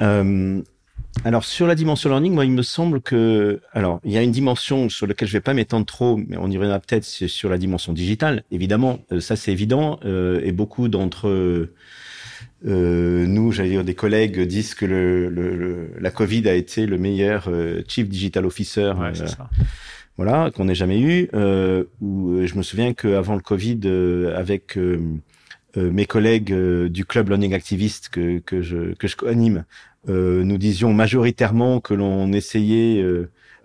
Euh, 0.00 0.62
alors 1.24 1.44
sur 1.44 1.66
la 1.66 1.74
dimension 1.74 2.10
learning, 2.10 2.34
moi 2.34 2.44
il 2.44 2.52
me 2.52 2.62
semble 2.62 3.00
que 3.00 3.60
alors 3.72 4.00
il 4.04 4.12
y 4.12 4.18
a 4.18 4.22
une 4.22 4.30
dimension 4.30 4.88
sur 4.88 5.06
laquelle 5.06 5.28
je 5.28 5.32
vais 5.32 5.40
pas 5.40 5.54
m'étendre 5.54 5.86
trop, 5.86 6.16
mais 6.16 6.36
on 6.36 6.50
y 6.50 6.56
reviendra 6.56 6.78
peut-être 6.78 7.04
sur 7.04 7.48
la 7.48 7.58
dimension 7.58 7.92
digitale. 7.92 8.44
Évidemment, 8.50 9.00
euh, 9.12 9.20
ça 9.20 9.36
c'est 9.36 9.52
évident 9.52 9.98
euh, 10.04 10.40
et 10.44 10.52
beaucoup 10.52 10.88
d'entre 10.88 11.28
euh, 11.28 13.26
nous, 13.26 13.52
j'allais 13.52 13.70
dire 13.70 13.84
des 13.84 13.94
collègues 13.94 14.40
disent 14.42 14.74
que 14.74 14.86
le, 14.86 15.28
le, 15.28 15.56
le, 15.56 15.90
la 15.98 16.10
Covid 16.10 16.48
a 16.48 16.54
été 16.54 16.86
le 16.86 16.98
meilleur 16.98 17.48
chief 17.88 18.08
digital 18.08 18.44
officer 18.46 18.92
ouais, 18.98 19.12
voilà, 20.16 20.50
qu'on 20.50 20.64
n'ait 20.64 20.74
jamais 20.74 21.00
eu. 21.00 21.28
Euh, 21.34 21.84
où 22.00 22.40
je 22.44 22.54
me 22.54 22.62
souviens 22.62 22.94
qu'avant 22.94 23.34
le 23.34 23.42
Covid, 23.42 23.80
avec 24.34 24.78
mes 25.74 26.06
collègues 26.06 26.54
du 26.86 27.04
club 27.04 27.28
Learning 27.28 27.52
Activist 27.52 28.08
que, 28.08 28.38
que 28.38 28.62
je 28.62 28.94
que 28.94 29.08
je 29.08 29.16
co-anime, 29.16 29.64
nous 30.06 30.58
disions 30.58 30.94
majoritairement 30.94 31.80
que 31.80 31.92
l'on 31.92 32.32
essayait 32.32 33.04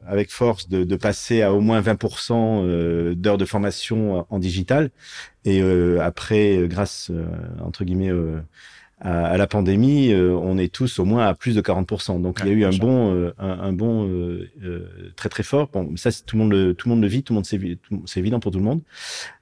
avec 0.05 0.31
force 0.31 0.67
de, 0.67 0.83
de, 0.83 0.95
passer 0.95 1.41
à 1.41 1.53
au 1.53 1.61
moins 1.61 1.79
20% 1.79 3.13
d'heures 3.13 3.37
de 3.37 3.45
formation 3.45 4.25
en 4.29 4.39
digital. 4.39 4.89
Et 5.45 5.61
après, 6.01 6.67
grâce 6.67 7.11
entre 7.61 7.85
guillemets 7.85 8.11
à, 9.03 9.35
la 9.37 9.47
pandémie, 9.47 10.11
euh, 10.11 10.31
on 10.35 10.57
est 10.57 10.71
tous 10.71 10.99
au 10.99 11.05
moins 11.05 11.25
à 11.25 11.33
plus 11.33 11.55
de 11.55 11.61
40%. 11.61 12.21
Donc 12.21 12.39
il 12.41 12.47
y 12.47 12.51
a 12.51 12.53
eu 12.53 12.65
un 12.65 12.69
bon, 12.69 13.13
euh, 13.13 13.33
un, 13.39 13.73
bon 13.73 14.07
euh, 14.07 14.47
très 15.15 15.29
très 15.29 15.43
fort. 15.43 15.69
Bon, 15.73 15.95
ça 15.95 16.11
tout 16.11 16.35
le 16.35 16.43
monde 16.43 16.51
le, 16.51 16.73
tout 16.73 16.87
le 16.87 16.95
monde 16.95 17.01
le 17.01 17.07
vit, 17.07 17.23
tout 17.23 17.33
le 17.33 17.35
monde 17.37 17.45
c'est 18.05 18.19
évident 18.19 18.39
pour 18.39 18.51
tout 18.51 18.59
le 18.59 18.63
monde. 18.63 18.81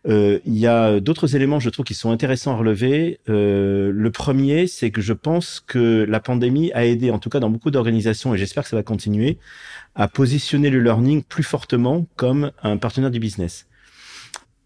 il 0.05 0.57
y 0.57 0.67
a 0.67 0.99
d'autres 0.99 1.35
éléments, 1.35 1.59
je 1.59 1.69
trouve, 1.69 1.85
qui 1.85 1.93
sont 1.93 2.11
intéressants 2.11 2.53
à 2.53 2.55
relever. 2.55 3.19
le 3.27 4.09
premier, 4.09 4.67
c'est 4.67 4.91
que 4.91 5.01
je 5.01 5.13
pense 5.13 5.59
que 5.59 6.05
la 6.07 6.19
pandémie 6.19 6.71
a 6.73 6.85
aidé, 6.85 7.11
en 7.11 7.19
tout 7.19 7.29
cas 7.29 7.39
dans 7.39 7.49
beaucoup 7.49 7.71
d'organisations, 7.71 8.33
et 8.33 8.37
j'espère 8.37 8.63
que 8.63 8.69
ça 8.69 8.77
va 8.77 8.83
continuer, 8.83 9.37
à 9.95 10.07
positionner 10.07 10.69
le 10.69 10.79
learning 10.79 11.23
plus 11.23 11.43
fortement 11.43 12.05
comme 12.15 12.51
un 12.63 12.77
partenaire 12.77 13.11
du 13.11 13.19
business. 13.19 13.68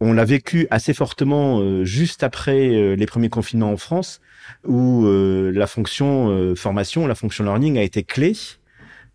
On 0.05 0.13
l'a 0.13 0.25
vécu 0.25 0.67
assez 0.69 0.93
fortement 0.93 1.83
juste 1.85 2.23
après 2.23 2.95
les 2.95 3.05
premiers 3.05 3.29
confinements 3.29 3.71
en 3.71 3.77
France 3.77 4.19
où 4.65 5.05
euh, 5.05 5.51
la 5.53 5.67
fonction 5.67 6.29
euh, 6.29 6.55
formation, 6.55 7.07
la 7.07 7.15
fonction 7.15 7.43
learning 7.43 7.77
a 7.77 7.83
été 7.83 8.03
clé 8.03 8.33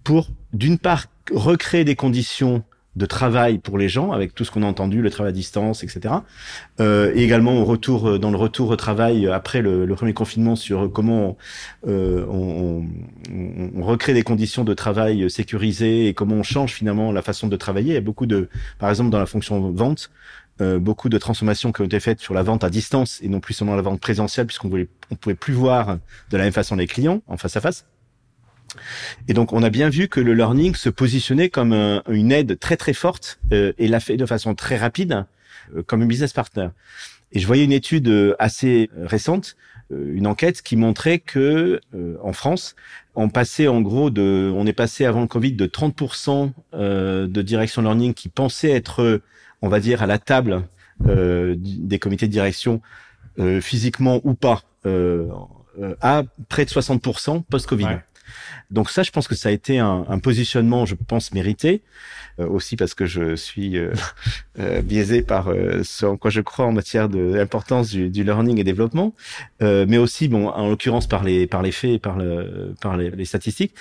pour, 0.04 0.28
d'une 0.52 0.78
part, 0.78 1.06
recréer 1.32 1.84
des 1.84 1.96
conditions 1.96 2.62
de 2.96 3.06
travail 3.06 3.58
pour 3.58 3.78
les 3.78 3.88
gens, 3.88 4.10
avec 4.10 4.34
tout 4.34 4.44
ce 4.44 4.50
qu'on 4.50 4.64
a 4.64 4.66
entendu, 4.66 5.02
le 5.02 5.10
travail 5.10 5.30
à 5.30 5.32
distance, 5.32 5.84
etc. 5.84 6.14
Euh, 6.80 7.12
et 7.14 7.22
également 7.22 7.54
au 7.60 7.64
retour, 7.64 8.18
dans 8.18 8.32
le 8.32 8.36
retour 8.36 8.70
au 8.70 8.76
travail 8.76 9.28
après 9.28 9.62
le, 9.62 9.86
le 9.86 9.94
premier 9.94 10.14
confinement, 10.14 10.56
sur 10.56 10.90
comment 10.90 11.36
euh, 11.86 12.26
on, 12.28 12.84
on, 13.30 13.70
on, 13.76 13.84
recrée 13.84 14.14
des 14.14 14.22
conditions 14.22 14.64
de 14.64 14.74
travail 14.74 15.30
sécurisées 15.30 16.08
et 16.08 16.14
comment 16.14 16.36
on 16.36 16.42
change 16.42 16.72
finalement 16.72 17.12
la 17.12 17.22
façon 17.22 17.46
de 17.46 17.56
travailler. 17.56 17.90
Il 17.90 17.94
y 17.94 17.98
a 17.98 18.00
beaucoup 18.00 18.26
de, 18.26 18.48
par 18.80 18.90
exemple, 18.90 19.10
dans 19.10 19.20
la 19.20 19.26
fonction 19.26 19.70
vente, 19.70 20.10
euh, 20.60 20.80
beaucoup 20.80 21.08
de 21.08 21.18
transformations 21.18 21.70
qui 21.70 21.82
ont 21.82 21.84
été 21.84 22.00
faites 22.00 22.20
sur 22.20 22.34
la 22.34 22.42
vente 22.42 22.64
à 22.64 22.70
distance 22.70 23.20
et 23.22 23.28
non 23.28 23.38
plus 23.38 23.54
seulement 23.54 23.76
la 23.76 23.82
vente 23.82 24.00
présentielle, 24.00 24.46
puisqu'on 24.46 24.68
ne 24.68 24.86
on 25.10 25.14
pouvait 25.14 25.36
plus 25.36 25.52
voir 25.52 25.98
de 26.30 26.36
la 26.36 26.44
même 26.44 26.52
façon 26.52 26.74
les 26.74 26.88
clients 26.88 27.22
en 27.28 27.36
face 27.36 27.56
à 27.56 27.60
face. 27.60 27.86
Et 29.28 29.34
donc, 29.34 29.52
on 29.52 29.62
a 29.62 29.70
bien 29.70 29.88
vu 29.88 30.08
que 30.08 30.20
le 30.20 30.34
learning 30.34 30.74
se 30.74 30.88
positionnait 30.88 31.48
comme 31.48 31.72
une 32.08 32.32
aide 32.32 32.58
très 32.58 32.76
très 32.76 32.92
forte 32.92 33.38
euh, 33.52 33.72
et 33.78 33.86
l'a 33.86 34.00
fait 34.00 34.16
de 34.16 34.26
façon 34.26 34.54
très 34.54 34.76
rapide 34.76 35.26
euh, 35.76 35.82
comme 35.84 36.02
un 36.02 36.06
business 36.06 36.32
partner. 36.32 36.68
Et 37.30 37.38
je 37.38 37.46
voyais 37.46 37.64
une 37.64 37.72
étude 37.72 38.34
assez 38.38 38.90
récente, 38.96 39.56
une 39.90 40.26
enquête 40.26 40.62
qui 40.62 40.76
montrait 40.76 41.18
que 41.18 41.78
en 42.22 42.32
France, 42.32 42.74
on 43.14 43.28
passait 43.28 43.68
en 43.68 43.82
gros 43.82 44.08
de, 44.08 44.50
on 44.54 44.66
est 44.66 44.72
passé 44.72 45.04
avant 45.04 45.20
le 45.20 45.26
Covid 45.26 45.52
de 45.52 45.66
30% 45.66 46.52
de 46.72 47.42
direction 47.42 47.82
learning 47.82 48.14
qui 48.14 48.30
pensaient 48.30 48.70
être 48.70 49.20
on 49.62 49.68
va 49.68 49.80
dire, 49.80 50.02
à 50.02 50.06
la 50.06 50.18
table 50.18 50.64
euh, 51.06 51.54
des 51.58 51.98
comités 51.98 52.26
de 52.26 52.32
direction, 52.32 52.80
euh, 53.38 53.60
physiquement 53.60 54.20
ou 54.24 54.34
pas, 54.34 54.62
euh, 54.84 55.28
à 56.00 56.24
près 56.48 56.64
de 56.64 56.70
60% 56.70 57.44
post-Covid. 57.44 58.00
Donc 58.70 58.90
ça, 58.90 59.02
je 59.02 59.10
pense 59.10 59.28
que 59.28 59.34
ça 59.34 59.48
a 59.48 59.52
été 59.52 59.78
un, 59.78 60.04
un 60.08 60.18
positionnement, 60.18 60.86
je 60.86 60.96
pense, 60.96 61.32
mérité. 61.32 61.82
aussi 62.38 62.76
parce 62.76 62.94
que 62.94 63.06
je 63.06 63.36
suis 63.36 63.76
biaisé 64.82 65.22
par 65.22 65.50
ce 65.82 66.04
en 66.04 66.16
quoi 66.16 66.30
je 66.30 66.40
crois 66.40 66.66
en 66.66 66.72
matière 66.72 67.08
de 67.08 67.18
l'importance 67.18 67.88
du, 67.88 68.10
du, 68.10 68.24
learning 68.24 68.58
et 68.58 68.64
développement, 68.64 69.14
mais 69.60 69.96
aussi, 69.96 70.28
bon, 70.28 70.48
en 70.48 70.68
l'occurrence 70.68 71.06
par 71.06 71.24
les 71.24 71.46
par 71.46 71.62
les 71.62 71.72
faits, 71.72 72.02
par 72.02 72.18
le 72.18 72.74
par 72.80 72.96
les, 72.96 73.10
les 73.10 73.24
statistiques. 73.24 73.74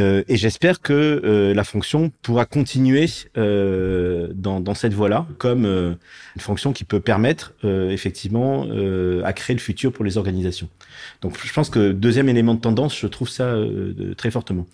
Euh, 0.00 0.22
et 0.28 0.36
j'espère 0.36 0.80
que 0.80 0.92
euh, 0.92 1.54
la 1.54 1.64
fonction 1.64 2.10
pourra 2.22 2.46
continuer 2.46 3.06
euh, 3.36 4.28
dans, 4.34 4.60
dans, 4.60 4.74
cette 4.74 4.94
voie-là, 4.94 5.26
comme 5.38 5.64
une 5.64 6.40
fonction 6.40 6.72
qui 6.72 6.84
peut 6.84 7.00
permettre 7.00 7.52
effectivement 7.64 8.66
à 9.24 9.32
créer 9.32 9.54
le 9.54 9.60
futur 9.60 9.92
pour 9.92 10.04
les 10.04 10.16
organisations. 10.18 10.68
Donc 11.20 11.36
je 11.42 11.52
pense 11.52 11.70
que 11.70 11.92
deuxième 11.92 12.28
élément 12.28 12.54
de 12.54 12.60
tendance, 12.60 12.98
je 12.98 13.06
trouve 13.06 13.28
ça 13.28 13.54
très 14.16 14.30
fortement. 14.30 14.66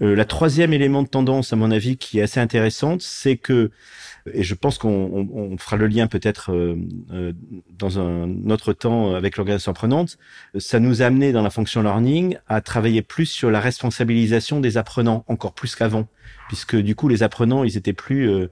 la 0.00 0.24
troisième 0.24 0.72
élément 0.72 1.02
de 1.02 1.08
tendance, 1.08 1.52
à 1.52 1.56
mon 1.56 1.70
avis, 1.70 1.96
qui 1.96 2.18
est 2.18 2.22
assez 2.22 2.40
intéressante, 2.40 3.02
c'est 3.02 3.36
que 3.36 3.70
et 4.32 4.42
je 4.42 4.54
pense 4.54 4.78
qu'on 4.78 5.56
fera 5.58 5.76
le 5.76 5.86
lien 5.86 6.06
peut-être 6.06 6.52
euh, 6.52 6.76
euh, 7.12 7.32
dans 7.78 7.98
un 7.98 8.48
autre 8.50 8.72
temps 8.72 9.14
avec 9.14 9.36
l'organisation 9.36 9.72
apprenante. 9.72 10.16
Ça 10.56 10.80
nous 10.80 11.02
a 11.02 11.06
amené 11.06 11.32
dans 11.32 11.42
la 11.42 11.50
fonction 11.50 11.82
learning 11.82 12.38
à 12.48 12.60
travailler 12.62 13.02
plus 13.02 13.26
sur 13.26 13.50
la 13.50 13.60
responsabilisation 13.60 14.60
des 14.60 14.78
apprenants, 14.78 15.24
encore 15.28 15.52
plus 15.52 15.74
qu'avant, 15.76 16.08
puisque 16.48 16.76
du 16.76 16.94
coup 16.94 17.08
les 17.08 17.22
apprenants, 17.22 17.64
ils 17.64 17.76
étaient 17.76 17.92
plus 17.92 18.30
euh, 18.30 18.50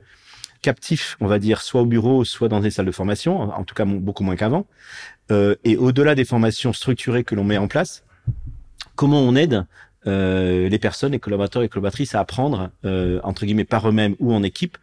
captifs, 0.61 1.17
on 1.21 1.27
va 1.27 1.39
dire, 1.39 1.63
soit 1.63 1.81
au 1.81 1.87
bureau, 1.87 2.25
soit 2.25 2.49
dans 2.49 2.61
des 2.61 2.71
salles 2.71 2.87
de 2.87 2.93
formation, 2.93 3.41
en 3.41 3.65
tout 3.65 3.75
cas 3.75 3.85
beaucoup 3.85 4.25
moins 4.25 4.37
qu'avant. 4.37 4.67
et 5.31 5.77
au-delà 5.77 6.15
des 6.15 6.25
formations 6.25 6.73
structurées 6.73 7.25
que 7.25 7.35
l'on 7.35 7.43
met 7.43 7.59
en 7.59 7.67
place, 7.67 8.05
comment 8.95 9.21
on 9.21 9.35
aide 9.35 9.67
euh, 10.07 10.69
les 10.69 10.79
personnes, 10.79 11.13
les 11.13 11.19
collaborateurs 11.19 11.63
et 11.63 11.69
collaboratrices 11.69 12.15
à 12.15 12.21
apprendre 12.21 12.71
euh, 12.85 13.21
entre 13.23 13.47
guillemets 13.47 13.65
par 13.65 13.89
eux-mêmes 13.89 14.17
ou 14.19 14.33
en 14.33 14.43
équipe. 14.43 14.79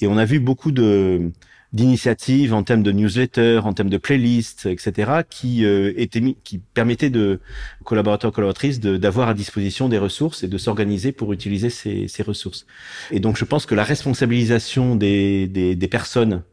Et 0.00 0.06
on 0.06 0.16
a 0.16 0.24
vu 0.24 0.40
beaucoup 0.40 0.72
de 0.72 1.30
d'initiatives 1.74 2.54
en 2.54 2.62
termes 2.62 2.84
de 2.84 2.92
newsletters, 2.92 3.58
en 3.64 3.72
termes 3.72 3.90
de 3.90 3.98
playlists, 3.98 4.66
etc., 4.66 5.22
qui 5.28 5.64
euh, 5.64 5.92
étaient 5.96 6.20
mis, 6.20 6.36
qui 6.44 6.58
permettaient 6.58 7.10
de 7.10 7.40
collaborateurs 7.82 8.32
collaboratrices 8.32 8.78
d'avoir 8.78 9.28
à 9.28 9.34
disposition 9.34 9.88
des 9.88 9.98
ressources 9.98 10.44
et 10.44 10.48
de 10.48 10.56
s'organiser 10.56 11.10
pour 11.10 11.32
utiliser 11.32 11.70
ces, 11.70 12.06
ces, 12.06 12.22
ressources. 12.22 12.64
Et 13.10 13.18
donc, 13.18 13.36
je 13.36 13.44
pense 13.44 13.66
que 13.66 13.74
la 13.74 13.82
responsabilisation 13.82 14.94
des, 14.94 15.48
des, 15.48 15.74
des 15.74 15.88
personnes 15.88 16.44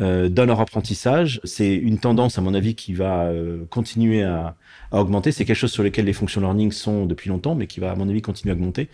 euh, 0.00 0.28
dans 0.28 0.44
leur 0.44 0.60
apprentissage. 0.60 1.40
C'est 1.44 1.74
une 1.74 1.98
tendance, 1.98 2.38
à 2.38 2.40
mon 2.40 2.54
avis, 2.54 2.74
qui 2.74 2.94
va 2.94 3.26
euh, 3.26 3.64
continuer 3.70 4.22
à, 4.22 4.56
à 4.92 5.00
augmenter. 5.00 5.32
C'est 5.32 5.44
quelque 5.44 5.56
chose 5.56 5.72
sur 5.72 5.82
lequel 5.82 6.04
les 6.04 6.12
fonctions 6.12 6.40
learning 6.40 6.70
sont 6.70 7.06
depuis 7.06 7.28
longtemps, 7.30 7.54
mais 7.54 7.66
qui 7.66 7.80
va, 7.80 7.90
à 7.90 7.94
mon 7.96 8.08
avis, 8.08 8.22
continuer 8.22 8.52
à 8.52 8.54
augmenter. 8.54 8.88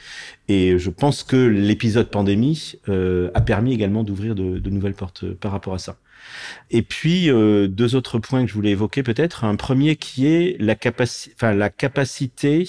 Et 0.49 0.78
je 0.78 0.90
pense 0.90 1.25
que 1.25 1.37
l'épisode 1.37 2.09
pandémie 2.11 2.75
euh, 2.88 3.31
a 3.35 3.40
permis 3.40 3.75
également 3.75 4.05
d'ouvrir 4.05 4.35
de, 4.35 4.59
de, 4.59 4.71
nouvelles 4.71 4.95
portes 4.95 5.25
euh, 5.25 5.37
par 5.38 5.52
rapport 5.52 5.75
à 5.75 5.78
ça. 5.78 5.97
Et 6.71 6.83
puis 6.83 7.31
euh, 7.31 7.69
deux 7.69 7.95
autres 7.95 8.19
points 8.19 8.43
que 8.43 8.49
je 8.49 8.55
voulais 8.55 8.71
évoquer 8.71 9.02
peut-être. 9.02 9.45
Un 9.45 9.57
premier 9.57 9.97
qui 9.97 10.26
est 10.26 10.57
la 10.61 10.76
la 11.55 11.71
capacité 11.71 12.69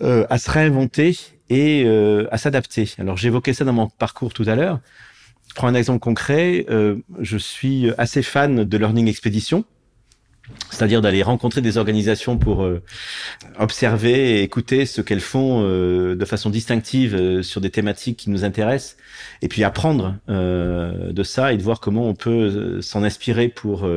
à 0.00 0.38
se 0.38 0.50
réinventer 0.50 1.16
et 1.48 1.86
à 2.30 2.38
s'adapter. 2.38 2.94
Alors 2.98 3.16
j'évoquais 3.16 3.52
ça 3.52 3.64
dans 3.64 3.72
mon 3.72 3.88
parcours 3.88 4.32
tout 4.32 4.44
à 4.46 4.54
l'heure 4.54 4.80
prends 5.56 5.66
un 5.66 5.74
exemple 5.74 5.98
concret. 5.98 6.66
Euh, 6.70 6.96
je 7.18 7.36
suis 7.36 7.90
assez 7.98 8.22
fan 8.22 8.62
de 8.62 8.78
Learning 8.78 9.08
Expedition, 9.08 9.64
c'est-à-dire 10.70 11.00
d'aller 11.00 11.22
rencontrer 11.22 11.62
des 11.62 11.78
organisations 11.78 12.36
pour 12.36 12.62
euh, 12.62 12.82
observer 13.58 14.38
et 14.38 14.42
écouter 14.42 14.86
ce 14.86 15.00
qu'elles 15.00 15.20
font 15.20 15.62
euh, 15.64 16.14
de 16.14 16.24
façon 16.24 16.50
distinctive 16.50 17.42
sur 17.42 17.60
des 17.60 17.70
thématiques 17.70 18.18
qui 18.18 18.30
nous 18.30 18.44
intéressent, 18.44 18.96
et 19.42 19.48
puis 19.48 19.64
apprendre 19.64 20.16
de 20.28 21.22
ça 21.24 21.52
et 21.52 21.56
de 21.56 21.62
voir 21.62 21.80
comment 21.80 22.06
on 22.06 22.14
peut 22.14 22.80
s'en 22.82 23.02
inspirer 23.02 23.48
pour 23.48 23.88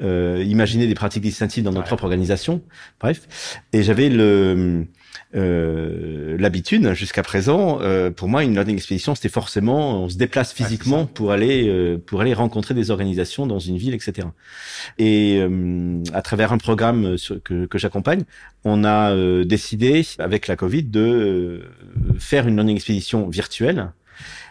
imaginer 0.00 0.86
des 0.86 0.94
pratiques 0.94 1.22
distinctives 1.22 1.64
dans 1.64 1.72
notre 1.72 1.86
propre 1.86 2.04
organisation. 2.04 2.62
Bref, 3.00 3.26
et 3.72 3.82
j'avais 3.82 4.08
le 4.08 4.86
euh, 5.34 6.36
l'habitude 6.38 6.92
jusqu'à 6.94 7.22
présent. 7.22 7.80
Euh, 7.80 8.10
pour 8.10 8.28
moi, 8.28 8.44
une 8.44 8.54
learning 8.54 8.76
expédition, 8.76 9.14
c'était 9.14 9.28
forcément 9.28 10.04
on 10.04 10.08
se 10.08 10.16
déplace 10.16 10.52
physiquement 10.52 11.06
pour 11.06 11.32
aller 11.32 11.68
euh, 11.68 11.98
pour 11.98 12.20
aller 12.20 12.34
rencontrer 12.34 12.74
des 12.74 12.90
organisations 12.90 13.46
dans 13.46 13.58
une 13.58 13.76
ville, 13.76 13.94
etc. 13.94 14.28
Et 14.98 15.38
euh, 15.40 16.02
à 16.12 16.22
travers 16.22 16.52
un 16.52 16.58
programme 16.58 17.16
que, 17.42 17.66
que 17.66 17.78
j'accompagne, 17.78 18.22
on 18.64 18.84
a 18.84 19.14
décidé 19.44 20.06
avec 20.18 20.46
la 20.46 20.56
Covid 20.56 20.84
de 20.84 21.62
faire 22.18 22.46
une 22.46 22.54
learning 22.56 22.76
expédition 22.76 23.28
virtuelle. 23.28 23.90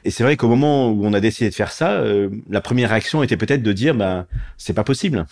Et 0.06 0.12
c'est 0.12 0.24
vrai 0.24 0.38
qu'au 0.38 0.48
moment 0.48 0.90
où 0.90 1.06
on 1.06 1.14
a 1.14 1.20
décidé 1.20 1.50
de 1.50 1.56
faire 1.56 1.72
ça, 1.72 2.04
la 2.50 2.62
première 2.62 2.90
réaction 2.90 3.24
était 3.24 3.38
peut-être 3.38 3.64
de 3.64 3.74
dire, 3.74 3.96
bah, 3.96 4.26
c'est 4.58 4.74
pas 4.74 4.84
possible. 4.84 5.26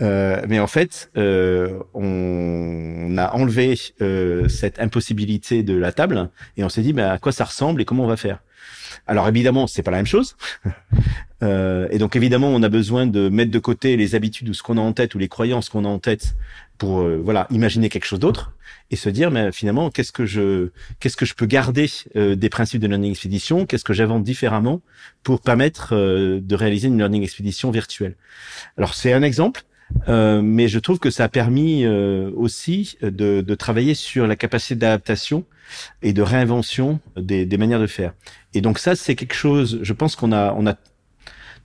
Euh, 0.00 0.40
mais 0.48 0.58
en 0.58 0.66
fait, 0.66 1.10
euh, 1.16 1.78
on, 1.92 3.16
a 3.18 3.34
enlevé 3.34 3.78
euh, 4.00 4.48
cette 4.48 4.78
impossibilité 4.78 5.62
de 5.62 5.76
la 5.76 5.92
table 5.92 6.30
et 6.56 6.64
on 6.64 6.68
s'est 6.68 6.80
dit 6.82 6.92
bah, 6.92 7.12
à 7.12 7.18
quoi 7.18 7.32
ça 7.32 7.44
ressemble 7.44 7.82
et 7.82 7.84
comment 7.84 8.04
on 8.04 8.08
va 8.08 8.16
faire. 8.16 8.40
Alors 9.06 9.28
évidemment, 9.28 9.66
c'est 9.66 9.82
pas 9.82 9.90
la 9.90 9.98
même 9.98 10.06
chose. 10.06 10.36
euh, 11.42 11.88
et 11.90 11.98
donc 11.98 12.16
évidemment, 12.16 12.48
on 12.48 12.62
a 12.62 12.68
besoin 12.68 13.06
de 13.06 13.28
mettre 13.28 13.50
de 13.50 13.58
côté 13.58 13.96
les 13.96 14.14
habitudes 14.14 14.48
ou 14.48 14.54
ce 14.54 14.62
qu'on 14.62 14.78
a 14.78 14.80
en 14.80 14.92
tête 14.92 15.14
ou 15.14 15.18
les 15.18 15.28
croyances 15.28 15.68
qu'on 15.68 15.84
a 15.84 15.88
en 15.88 15.98
tête 15.98 16.36
pour 16.80 17.02
euh, 17.02 17.20
voilà 17.22 17.46
imaginer 17.50 17.90
quelque 17.90 18.06
chose 18.06 18.18
d'autre 18.18 18.52
et 18.90 18.96
se 18.96 19.10
dire 19.10 19.30
mais 19.30 19.52
finalement 19.52 19.90
qu'est-ce 19.90 20.12
que 20.12 20.24
je 20.24 20.70
qu'est-ce 20.98 21.16
que 21.16 21.26
je 21.26 21.34
peux 21.34 21.44
garder 21.44 21.88
euh, 22.16 22.34
des 22.34 22.48
principes 22.48 22.80
de 22.80 22.88
learning 22.88 23.10
expedition 23.10 23.66
qu'est-ce 23.66 23.84
que 23.84 23.92
j'invente 23.92 24.24
différemment 24.24 24.80
pour 25.22 25.42
permettre 25.42 25.94
euh, 25.94 26.40
de 26.40 26.54
réaliser 26.56 26.88
une 26.88 26.96
learning 26.96 27.22
expedition 27.22 27.70
virtuelle? 27.70 28.16
Alors 28.78 28.94
c'est 28.94 29.12
un 29.12 29.22
exemple 29.22 29.62
mais 30.08 30.68
je 30.68 30.78
trouve 30.78 30.98
que 30.98 31.10
ça 31.10 31.24
a 31.24 31.28
permis 31.28 31.86
aussi 31.86 32.96
de, 33.02 33.40
de, 33.40 33.54
travailler 33.54 33.94
sur 33.94 34.26
la 34.26 34.36
capacité 34.36 34.74
d'adaptation 34.74 35.44
et 36.02 36.12
de 36.12 36.22
réinvention 36.22 37.00
des, 37.16 37.46
des 37.46 37.58
manières 37.58 37.80
de 37.80 37.86
faire. 37.86 38.12
Et 38.54 38.60
donc 38.60 38.78
ça 38.78 38.96
c'est 38.96 39.14
quelque 39.14 39.34
chose 39.34 39.78
je 39.82 39.92
pense 39.92 40.16
qu'on 40.16 40.32
a 40.32 40.54
on 40.56 40.66
a 40.66 40.74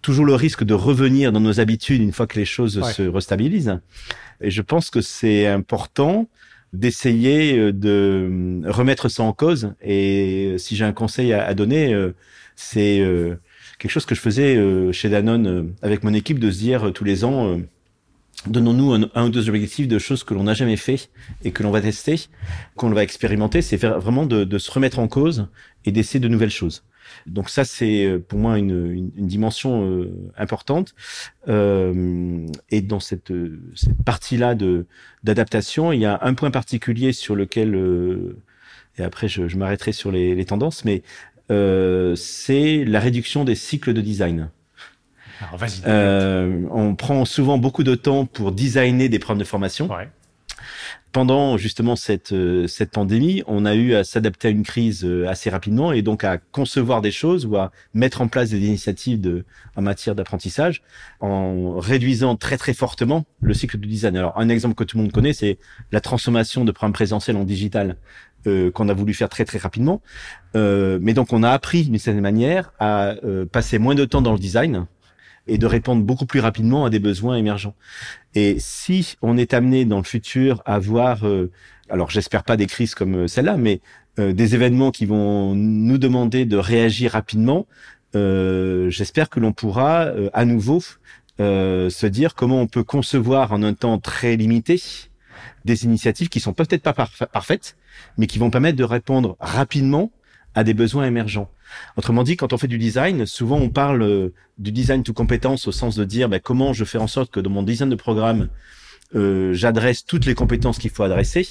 toujours 0.01 0.25
le 0.25 0.35
risque 0.35 0.63
de 0.63 0.75
revenir 0.75 1.31
dans 1.31 1.39
nos 1.39 1.59
habitudes 1.59 2.01
une 2.01 2.11
fois 2.11 2.27
que 2.27 2.37
les 2.37 2.45
choses 2.45 2.79
se 2.91 3.01
restabilisent. 3.01 3.79
Et 4.39 4.51
je 4.51 4.61
pense 4.61 4.91
que 4.91 5.01
c'est 5.01 5.47
important 5.47 6.29
d'essayer 6.73 7.57
euh, 7.57 7.73
de 7.73 8.61
remettre 8.65 9.09
ça 9.09 9.23
en 9.23 9.33
cause. 9.33 9.73
Et 9.81 10.51
euh, 10.53 10.57
si 10.57 10.75
j'ai 10.75 10.85
un 10.85 10.93
conseil 10.93 11.33
à, 11.33 11.53
donner, 11.53 11.93
euh, 11.93 12.13
c'est 12.55 13.03
quelque 13.79 13.91
chose 13.91 14.05
que 14.05 14.15
je 14.15 14.21
faisais 14.21 14.57
chez 14.93 15.09
Danone 15.09 15.73
avec 15.81 16.03
mon 16.03 16.13
équipe 16.13 16.39
de 16.39 16.49
se 16.51 16.59
dire 16.59 16.93
tous 16.93 17.03
les 17.03 17.25
ans, 17.25 17.59
donnons-nous 18.47 19.07
un, 19.13 19.25
ou 19.25 19.29
deux 19.29 19.49
objectifs 19.49 19.87
de 19.87 19.99
choses 19.99 20.23
que 20.23 20.33
l'on 20.33 20.43
n'a 20.43 20.53
jamais 20.53 20.77
fait 20.77 21.09
et 21.43 21.51
que 21.51 21.63
l'on 21.63 21.71
va 21.71 21.81
tester, 21.81 22.27
qu'on 22.75 22.89
va 22.89 23.03
expérimenter. 23.03 23.61
C'est 23.61 23.77
vraiment 23.77 24.25
de, 24.25 24.43
de, 24.43 24.57
se 24.57 24.71
remettre 24.71 24.99
en 24.99 25.07
cause 25.07 25.47
et 25.85 25.91
d'essayer 25.91 26.19
de 26.19 26.27
nouvelles 26.27 26.51
choses. 26.51 26.83
Donc 27.27 27.49
ça, 27.49 27.65
c'est 27.65 28.05
euh, 28.05 28.19
pour 28.19 28.39
moi 28.39 28.57
une, 28.57 29.11
une, 29.15 29.27
dimension 29.27 29.89
euh, 29.89 30.31
importante. 30.37 30.95
Euh, 31.47 32.47
et 32.69 32.81
dans 32.81 32.99
cette, 32.99 33.31
cette 33.75 34.03
partie-là 34.03 34.55
de 34.55 34.85
d'adaptation, 35.23 35.91
il 35.91 36.01
y 36.01 36.05
a 36.05 36.19
un 36.21 36.33
point 36.33 36.51
particulier 36.51 37.13
sur 37.13 37.35
lequel, 37.35 37.75
et 38.97 39.03
après 39.03 39.27
je, 39.27 39.47
je 39.47 39.57
m'arrêterai 39.57 39.91
sur 39.91 40.11
les, 40.11 40.35
les, 40.35 40.45
tendances, 40.45 40.85
mais 40.85 41.01
c'est 42.15 42.85
la 42.85 42.99
réduction 42.99 43.43
des 43.43 43.55
cycles 43.55 43.93
de 43.93 44.01
design. 44.01 44.49
Alors, 45.41 45.59
euh, 45.87 46.61
on 46.71 46.95
prend 46.95 47.25
souvent 47.25 47.57
beaucoup 47.57 47.83
de 47.83 47.95
temps 47.95 48.25
pour 48.25 48.51
designer 48.51 49.09
des 49.09 49.19
programmes 49.19 49.39
de 49.39 49.43
formation. 49.43 49.87
Ouais 49.87 50.07
pendant 51.15 51.55
justement 51.55 51.95
cette 51.95 52.33
euh, 52.33 52.67
cette 52.67 52.91
pandémie, 52.91 53.41
on 53.47 53.63
a 53.63 53.73
eu 53.73 53.93
à 53.93 54.03
s'adapter 54.03 54.49
à 54.49 54.51
une 54.51 54.63
crise 54.63 55.05
euh, 55.05 55.29
assez 55.29 55.49
rapidement 55.49 55.93
et 55.93 56.01
donc 56.01 56.25
à 56.25 56.37
concevoir 56.37 57.01
des 57.01 57.11
choses 57.11 57.45
ou 57.45 57.55
à 57.55 57.71
mettre 57.93 58.19
en 58.19 58.27
place 58.27 58.49
des 58.49 58.59
initiatives 58.59 59.21
de 59.21 59.45
en 59.77 59.81
matière 59.81 60.13
d'apprentissage 60.13 60.83
en 61.21 61.79
réduisant 61.79 62.35
très 62.35 62.57
très 62.57 62.73
fortement 62.73 63.23
le 63.39 63.53
cycle 63.53 63.79
de 63.79 63.87
design. 63.87 64.17
Alors 64.17 64.37
un 64.37 64.49
exemple 64.49 64.75
que 64.75 64.83
tout 64.83 64.97
le 64.97 65.03
monde 65.03 65.13
connaît, 65.13 65.31
c'est 65.31 65.57
la 65.93 66.01
transformation 66.01 66.65
de 66.65 66.73
programmes 66.73 66.91
présentiels 66.91 67.37
en 67.37 67.45
digital 67.45 67.95
euh, 68.45 68.69
qu'on 68.69 68.89
a 68.89 68.93
voulu 68.93 69.13
faire 69.13 69.29
très 69.29 69.45
très 69.45 69.57
rapidement. 69.57 70.01
Euh, 70.57 70.99
mais 71.01 71.13
donc 71.13 71.31
on 71.31 71.43
a 71.43 71.49
appris 71.49 71.83
d'une 71.83 71.97
certaine 71.97 72.21
manière 72.21 72.73
à 72.77 73.15
passer 73.53 73.79
moins 73.79 73.95
de 73.95 74.03
temps 74.03 74.21
dans 74.21 74.33
le 74.33 74.39
design 74.39 74.85
et 75.47 75.57
de 75.57 75.65
répondre 75.65 76.03
beaucoup 76.03 76.25
plus 76.25 76.39
rapidement 76.39 76.85
à 76.85 76.89
des 76.89 76.99
besoins 76.99 77.35
émergents. 77.35 77.75
Et 78.33 78.57
si 78.59 79.15
on 79.21 79.37
est 79.37 79.53
amené 79.53 79.85
dans 79.85 79.97
le 79.97 80.03
futur 80.03 80.61
à 80.65 80.79
voir, 80.79 81.25
euh, 81.25 81.51
alors 81.89 82.09
j'espère 82.09 82.43
pas 82.43 82.57
des 82.57 82.67
crises 82.67 82.95
comme 82.95 83.15
euh, 83.15 83.27
celle-là, 83.27 83.57
mais 83.57 83.81
euh, 84.19 84.33
des 84.33 84.55
événements 84.55 84.91
qui 84.91 85.05
vont 85.05 85.55
nous 85.55 85.97
demander 85.97 86.45
de 86.45 86.57
réagir 86.57 87.11
rapidement, 87.11 87.67
j'espère 88.13 89.29
que 89.29 89.41
l'on 89.41 89.51
pourra 89.51 90.09
à 90.31 90.45
nouveau 90.45 90.79
se 91.37 92.05
dire 92.05 92.33
comment 92.33 92.61
on 92.61 92.67
peut 92.67 92.85
concevoir 92.85 93.51
en 93.51 93.61
un 93.61 93.73
temps 93.73 93.97
très 93.97 94.37
limité 94.37 94.81
des 95.65 95.83
initiatives 95.83 96.29
qui 96.29 96.39
sont 96.39 96.53
peut-être 96.53 96.81
pas 96.81 96.93
parfaites, 96.93 97.75
mais 98.17 98.27
qui 98.27 98.39
vont 98.39 98.49
permettre 98.49 98.77
de 98.77 98.85
répondre 98.85 99.35
rapidement 99.41 100.11
à 100.55 100.63
des 100.63 100.73
besoins 100.73 101.05
émergents. 101.05 101.49
Autrement 101.97 102.23
dit, 102.23 102.37
quand 102.37 102.53
on 102.53 102.57
fait 102.57 102.67
du 102.67 102.77
design, 102.77 103.25
souvent 103.25 103.57
on 103.57 103.69
parle 103.69 104.01
euh, 104.01 104.33
du 104.57 104.71
design 104.71 105.03
to 105.03 105.13
compétences 105.13 105.67
au 105.67 105.71
sens 105.71 105.95
de 105.95 106.05
dire 106.05 106.29
ben, 106.29 106.39
comment 106.39 106.73
je 106.73 106.85
fais 106.85 106.97
en 106.97 107.07
sorte 107.07 107.31
que 107.31 107.39
dans 107.39 107.49
mon 107.49 107.63
design 107.63 107.89
de 107.89 107.95
programme, 107.95 108.47
euh, 109.15 109.53
j'adresse 109.53 110.05
toutes 110.05 110.25
les 110.25 110.33
compétences 110.33 110.77
qu'il 110.77 110.89
faut 110.89 111.03
adresser. 111.03 111.47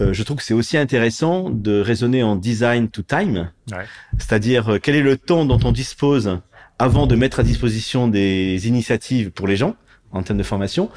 Euh, 0.00 0.14
je 0.14 0.22
trouve 0.22 0.38
que 0.38 0.42
c'est 0.42 0.54
aussi 0.54 0.78
intéressant 0.78 1.50
de 1.50 1.80
raisonner 1.80 2.22
en 2.22 2.36
design 2.36 2.88
to 2.88 3.02
time, 3.02 3.50
ouais. 3.72 3.84
c'est-à-dire 4.16 4.78
quel 4.82 4.94
est 4.94 5.02
le 5.02 5.18
temps 5.18 5.44
dont 5.44 5.60
on 5.64 5.72
dispose 5.72 6.38
avant 6.78 7.06
de 7.06 7.14
mettre 7.14 7.40
à 7.40 7.42
disposition 7.42 8.08
des 8.08 8.66
initiatives 8.68 9.32
pour 9.32 9.46
les 9.46 9.56
gens 9.56 9.76
en 10.12 10.22
termes 10.22 10.38
de 10.38 10.44
formation, 10.44 10.90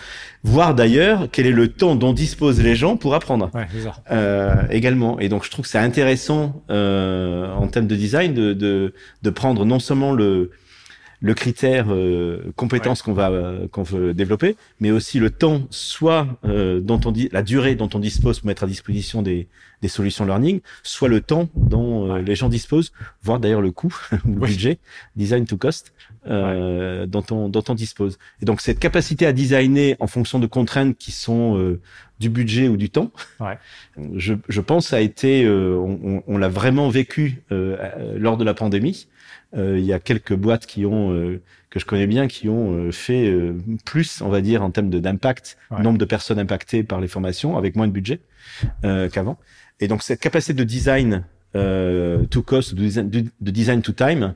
voir 0.44 0.74
d'ailleurs 0.74 1.28
quel 1.32 1.46
est 1.46 1.52
le 1.52 1.68
temps 1.68 1.96
dont 1.96 2.14
disposent 2.14 2.62
les 2.62 2.76
gens 2.76 2.98
pour 2.98 3.14
apprendre 3.14 3.52
ouais, 3.54 3.68
euh, 4.12 4.64
également. 4.70 5.20
Et 5.20 5.30
donc 5.30 5.44
je 5.44 5.52
trouve 5.52 5.64
que 5.64 5.70
c'est 5.70 5.78
intéressant 5.78 6.64
euh, 6.70 7.54
en 7.54 7.68
termes 7.68 7.88
de 7.88 7.96
design 7.96 8.34
de, 8.34 8.54
de, 8.54 8.94
de, 9.22 9.30
prendre 9.30 9.66
non 9.66 9.80
seulement 9.80 10.14
le, 10.14 10.52
le 11.24 11.34
critère 11.34 11.86
euh, 11.90 12.52
compétence 12.58 13.02
qu'on 13.02 13.14
va 13.14 13.32
euh, 13.32 13.68
qu'on 13.70 13.82
veut 13.82 14.14
développer, 14.14 14.58
mais 14.82 14.92
aussi 14.92 15.20
le 15.20 15.30
temps, 15.30 15.62
soit 15.70 16.28
euh, 16.44 16.82
dont 16.82 17.00
on 17.06 17.14
dit 17.14 17.30
la 17.32 17.44
durée 17.44 17.76
dont 17.76 17.90
on 17.94 18.00
dispose 18.00 18.42
pour 18.42 18.48
mettre 18.48 18.66
à 18.66 18.68
disposition 18.68 19.22
des, 19.22 19.48
des 19.82 19.88
solutions 19.88 20.26
learning, 20.26 20.60
soit 20.84 21.08
le 21.08 21.22
temps 21.22 21.48
dont 21.56 22.12
euh, 22.12 22.22
les 22.22 22.36
gens 22.36 22.50
disposent, 22.50 22.92
voire 23.22 23.40
d'ailleurs 23.40 23.62
le 23.62 23.72
coût, 23.72 23.96
le 24.12 24.20
budget, 24.26 24.80
design 25.16 25.46
to 25.46 25.56
cost, 25.56 25.94
euh, 26.28 27.06
dont 27.06 27.24
on 27.32 27.48
dont 27.48 27.64
on 27.70 27.74
dispose. 27.74 28.18
Et 28.42 28.46
donc 28.46 28.60
cette 28.60 28.80
capacité 28.80 29.26
à 29.26 29.32
designer 29.32 29.96
en 30.02 30.08
fonction 30.08 30.40
de 30.40 30.46
contraintes 30.46 30.98
qui 30.98 31.12
sont 31.12 31.78
du 32.20 32.30
budget 32.30 32.68
ou 32.68 32.76
du 32.76 32.90
temps, 32.90 33.12
ouais. 33.40 33.58
je, 34.16 34.34
je 34.50 34.60
pense 34.60 34.92
a 34.92 35.00
été, 35.00 35.48
on, 35.48 36.00
on, 36.04 36.24
on 36.28 36.38
l'a 36.38 36.50
vraiment 36.50 36.90
vécu 36.90 37.44
lors 37.50 38.36
de 38.36 38.44
la 38.44 38.54
pandémie. 38.54 39.08
Euh, 39.56 39.78
il 39.78 39.86
y 39.86 39.94
a 39.94 40.00
quelques 40.00 40.34
boîtes 40.34 40.66
qui 40.66 40.86
ont 40.86 41.14
euh, 41.14 41.42
que 41.70 41.80
je 41.80 41.86
connais 41.86 42.08
bien 42.08 42.28
qui 42.28 42.50
ont 42.50 42.74
euh, 42.74 42.92
fait 42.92 43.32
plus, 43.86 44.22
on 44.22 44.30
va 44.30 44.42
dire, 44.42 44.64
en 44.64 44.72
termes 44.72 44.90
d'impact, 44.90 45.58
nombre 45.80 45.98
de 45.98 46.06
personnes 46.06 46.40
impactées 46.40 46.84
par 46.84 47.02
les 47.02 47.08
formations 47.08 47.58
avec 47.58 47.76
moins 47.76 47.88
de 47.88 47.94
budget 47.94 48.20
qu'avant. 48.82 49.38
Et 49.80 49.88
donc 49.88 50.04
cette 50.04 50.20
capacité 50.20 50.54
de 50.54 50.64
design 50.64 51.24
to 51.54 52.42
cost, 52.44 52.76
de 52.76 52.82
design, 52.82 53.10
de 53.10 53.52
design 53.52 53.82
to 53.82 53.92
time, 53.92 54.36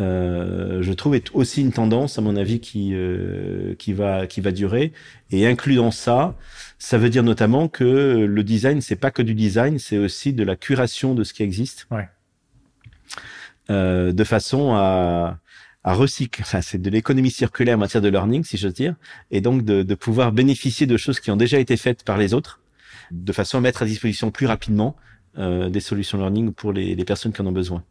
euh, 0.00 0.82
je 0.82 0.92
trouve 0.92 1.14
est 1.14 1.30
aussi 1.34 1.62
une 1.62 1.72
tendance, 1.72 2.18
à 2.18 2.22
mon 2.22 2.36
avis, 2.36 2.60
qui 2.60 2.90
euh, 2.94 3.74
qui 3.78 3.92
va 3.92 4.26
qui 4.26 4.40
va 4.40 4.52
durer. 4.52 4.92
Et 5.30 5.46
inclus 5.46 5.76
dans 5.76 5.90
ça, 5.90 6.34
ça 6.78 6.98
veut 6.98 7.08
dire 7.08 7.22
notamment 7.22 7.68
que 7.68 8.26
le 8.26 8.44
design, 8.44 8.80
c'est 8.80 8.96
pas 8.96 9.10
que 9.10 9.22
du 9.22 9.34
design, 9.34 9.78
c'est 9.78 9.98
aussi 9.98 10.32
de 10.32 10.44
la 10.44 10.56
curation 10.56 11.14
de 11.14 11.24
ce 11.24 11.32
qui 11.32 11.42
existe. 11.42 11.86
Ouais. 11.90 12.08
Euh, 13.68 14.12
de 14.12 14.22
façon 14.22 14.74
à, 14.74 15.38
à 15.82 15.94
recycler. 15.94 16.44
Enfin, 16.46 16.60
c'est 16.60 16.78
de 16.78 16.88
l'économie 16.88 17.32
circulaire 17.32 17.76
en 17.76 17.80
matière 17.80 18.00
de 18.00 18.08
learning, 18.08 18.44
si 18.44 18.56
j'ose 18.56 18.74
dire, 18.74 18.94
et 19.32 19.40
donc 19.40 19.64
de, 19.64 19.82
de, 19.82 19.94
pouvoir 19.96 20.30
bénéficier 20.30 20.86
de 20.86 20.96
choses 20.96 21.18
qui 21.18 21.32
ont 21.32 21.36
déjà 21.36 21.58
été 21.58 21.76
faites 21.76 22.04
par 22.04 22.16
les 22.16 22.32
autres, 22.32 22.60
de 23.10 23.32
façon 23.32 23.58
à 23.58 23.60
mettre 23.60 23.82
à 23.82 23.86
disposition 23.86 24.30
plus 24.30 24.46
rapidement 24.46 24.94
euh, 25.38 25.68
des 25.68 25.80
solutions 25.80 26.16
learning 26.16 26.52
pour 26.52 26.72
les, 26.72 26.94
les 26.94 27.04
personnes 27.04 27.32
qui 27.32 27.42
en 27.42 27.46
ont 27.46 27.52
besoin. 27.52 27.82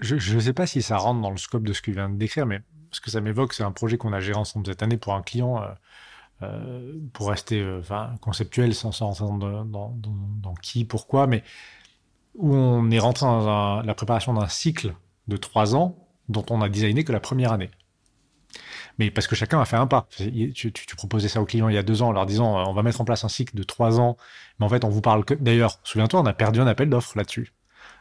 Je 0.00 0.34
ne 0.34 0.40
sais 0.40 0.52
pas 0.52 0.66
si 0.66 0.80
ça 0.80 0.96
rentre 0.96 1.20
dans 1.20 1.30
le 1.30 1.36
scope 1.36 1.64
de 1.64 1.72
ce 1.72 1.80
que 1.80 1.86
tu 1.86 1.92
viens 1.92 2.08
de 2.08 2.16
décrire, 2.16 2.46
mais 2.46 2.60
ce 2.90 3.00
que 3.00 3.10
ça 3.10 3.20
m'évoque, 3.20 3.52
c'est 3.52 3.62
un 3.62 3.72
projet 3.72 3.98
qu'on 3.98 4.12
a 4.12 4.20
géré 4.20 4.38
ensemble 4.38 4.66
cette 4.66 4.82
année 4.82 4.96
pour 4.96 5.14
un 5.14 5.22
client, 5.22 5.62
euh, 5.62 5.66
euh, 6.42 6.92
pour 7.12 7.30
rester 7.30 7.60
euh, 7.60 7.80
enfin, 7.80 8.14
conceptuel 8.20 8.74
sans, 8.74 8.90
rentrer 9.00 9.48
dans, 9.66 10.54
qui, 10.62 10.84
pourquoi, 10.84 11.26
mais 11.26 11.42
où 12.34 12.54
on 12.54 12.90
est 12.90 12.98
rentré 12.98 13.26
dans 13.26 13.82
la 13.82 13.94
préparation 13.94 14.34
d'un 14.34 14.48
cycle 14.48 14.94
de 15.26 15.36
trois 15.36 15.74
ans 15.74 15.96
dont 16.28 16.44
on 16.50 16.60
a 16.62 16.68
designé 16.68 17.04
que 17.04 17.12
la 17.12 17.20
première 17.20 17.52
année. 17.52 17.70
Mais 18.98 19.10
parce 19.10 19.26
que 19.26 19.36
chacun 19.36 19.60
a 19.60 19.64
fait 19.64 19.76
un 19.76 19.86
pas. 19.86 20.06
Tu, 20.10 20.52
tu, 20.72 20.96
proposais 20.96 21.28
ça 21.28 21.40
aux 21.40 21.44
clients 21.44 21.68
il 21.68 21.74
y 21.74 21.78
a 21.78 21.82
deux 21.82 22.02
ans 22.02 22.08
en 22.08 22.12
leur 22.12 22.26
disant 22.26 22.68
on 22.68 22.72
va 22.72 22.82
mettre 22.82 23.00
en 23.00 23.04
place 23.04 23.24
un 23.24 23.28
cycle 23.28 23.56
de 23.56 23.62
trois 23.62 24.00
ans, 24.00 24.16
mais 24.58 24.66
en 24.66 24.68
fait 24.68 24.84
on 24.84 24.88
vous 24.88 25.00
parle 25.00 25.24
que. 25.24 25.34
D'ailleurs, 25.34 25.80
souviens-toi, 25.84 26.20
on 26.20 26.26
a 26.26 26.32
perdu 26.32 26.60
un 26.60 26.66
appel 26.66 26.88
d'offres 26.88 27.16
là-dessus 27.16 27.52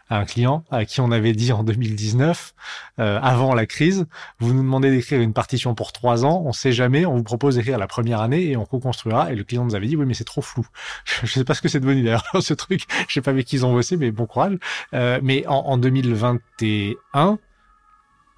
un 0.10 0.26
client 0.26 0.64
à 0.72 0.86
qui 0.86 1.02
on 1.02 1.12
avait 1.12 1.34
dit 1.34 1.52
en 1.52 1.64
2019, 1.64 2.54
euh, 3.00 3.20
avant 3.22 3.54
la 3.54 3.66
crise, 3.66 4.06
vous 4.40 4.54
nous 4.54 4.62
demandez 4.62 4.90
d'écrire 4.92 5.20
une 5.22 5.34
partition 5.34 5.76
pour 5.76 5.92
trois 5.92 6.26
ans, 6.26 6.44
on 6.46 6.54
sait 6.54 6.72
jamais, 6.72 7.06
on 7.06 7.16
vous 7.16 7.24
propose 7.24 7.56
d'écrire 7.56 7.78
la 7.78 7.88
première 7.88 8.22
année 8.22 8.44
et 8.46 8.58
on 8.58 8.66
co-construira. 8.66 9.32
Et 9.32 9.36
le 9.36 9.44
client 9.44 9.66
nous 9.66 9.76
avait 9.76 9.88
dit, 9.88 9.96
oui, 9.96 10.06
mais 10.06 10.14
c'est 10.14 10.24
trop 10.24 10.42
flou. 10.42 10.66
Je 11.24 11.32
sais 11.32 11.44
pas 11.44 11.54
ce 11.54 11.62
que 11.62 11.70
c'est 11.70 11.80
devenu 11.80 12.04
d'ailleurs, 12.04 12.24
ce 12.40 12.54
truc. 12.54 12.84
Je 13.08 13.14
sais 13.14 13.22
pas 13.22 13.32
avec 13.32 13.46
qui 13.46 13.58
ils 13.58 13.66
ont 13.66 13.74
bossé, 13.74 13.98
mais 13.98 14.12
bon 14.12 14.26
courage. 14.26 14.58
Euh, 14.94 15.20
mais 15.22 15.46
en, 15.48 15.56
en 15.56 15.78
2021, 15.78 17.40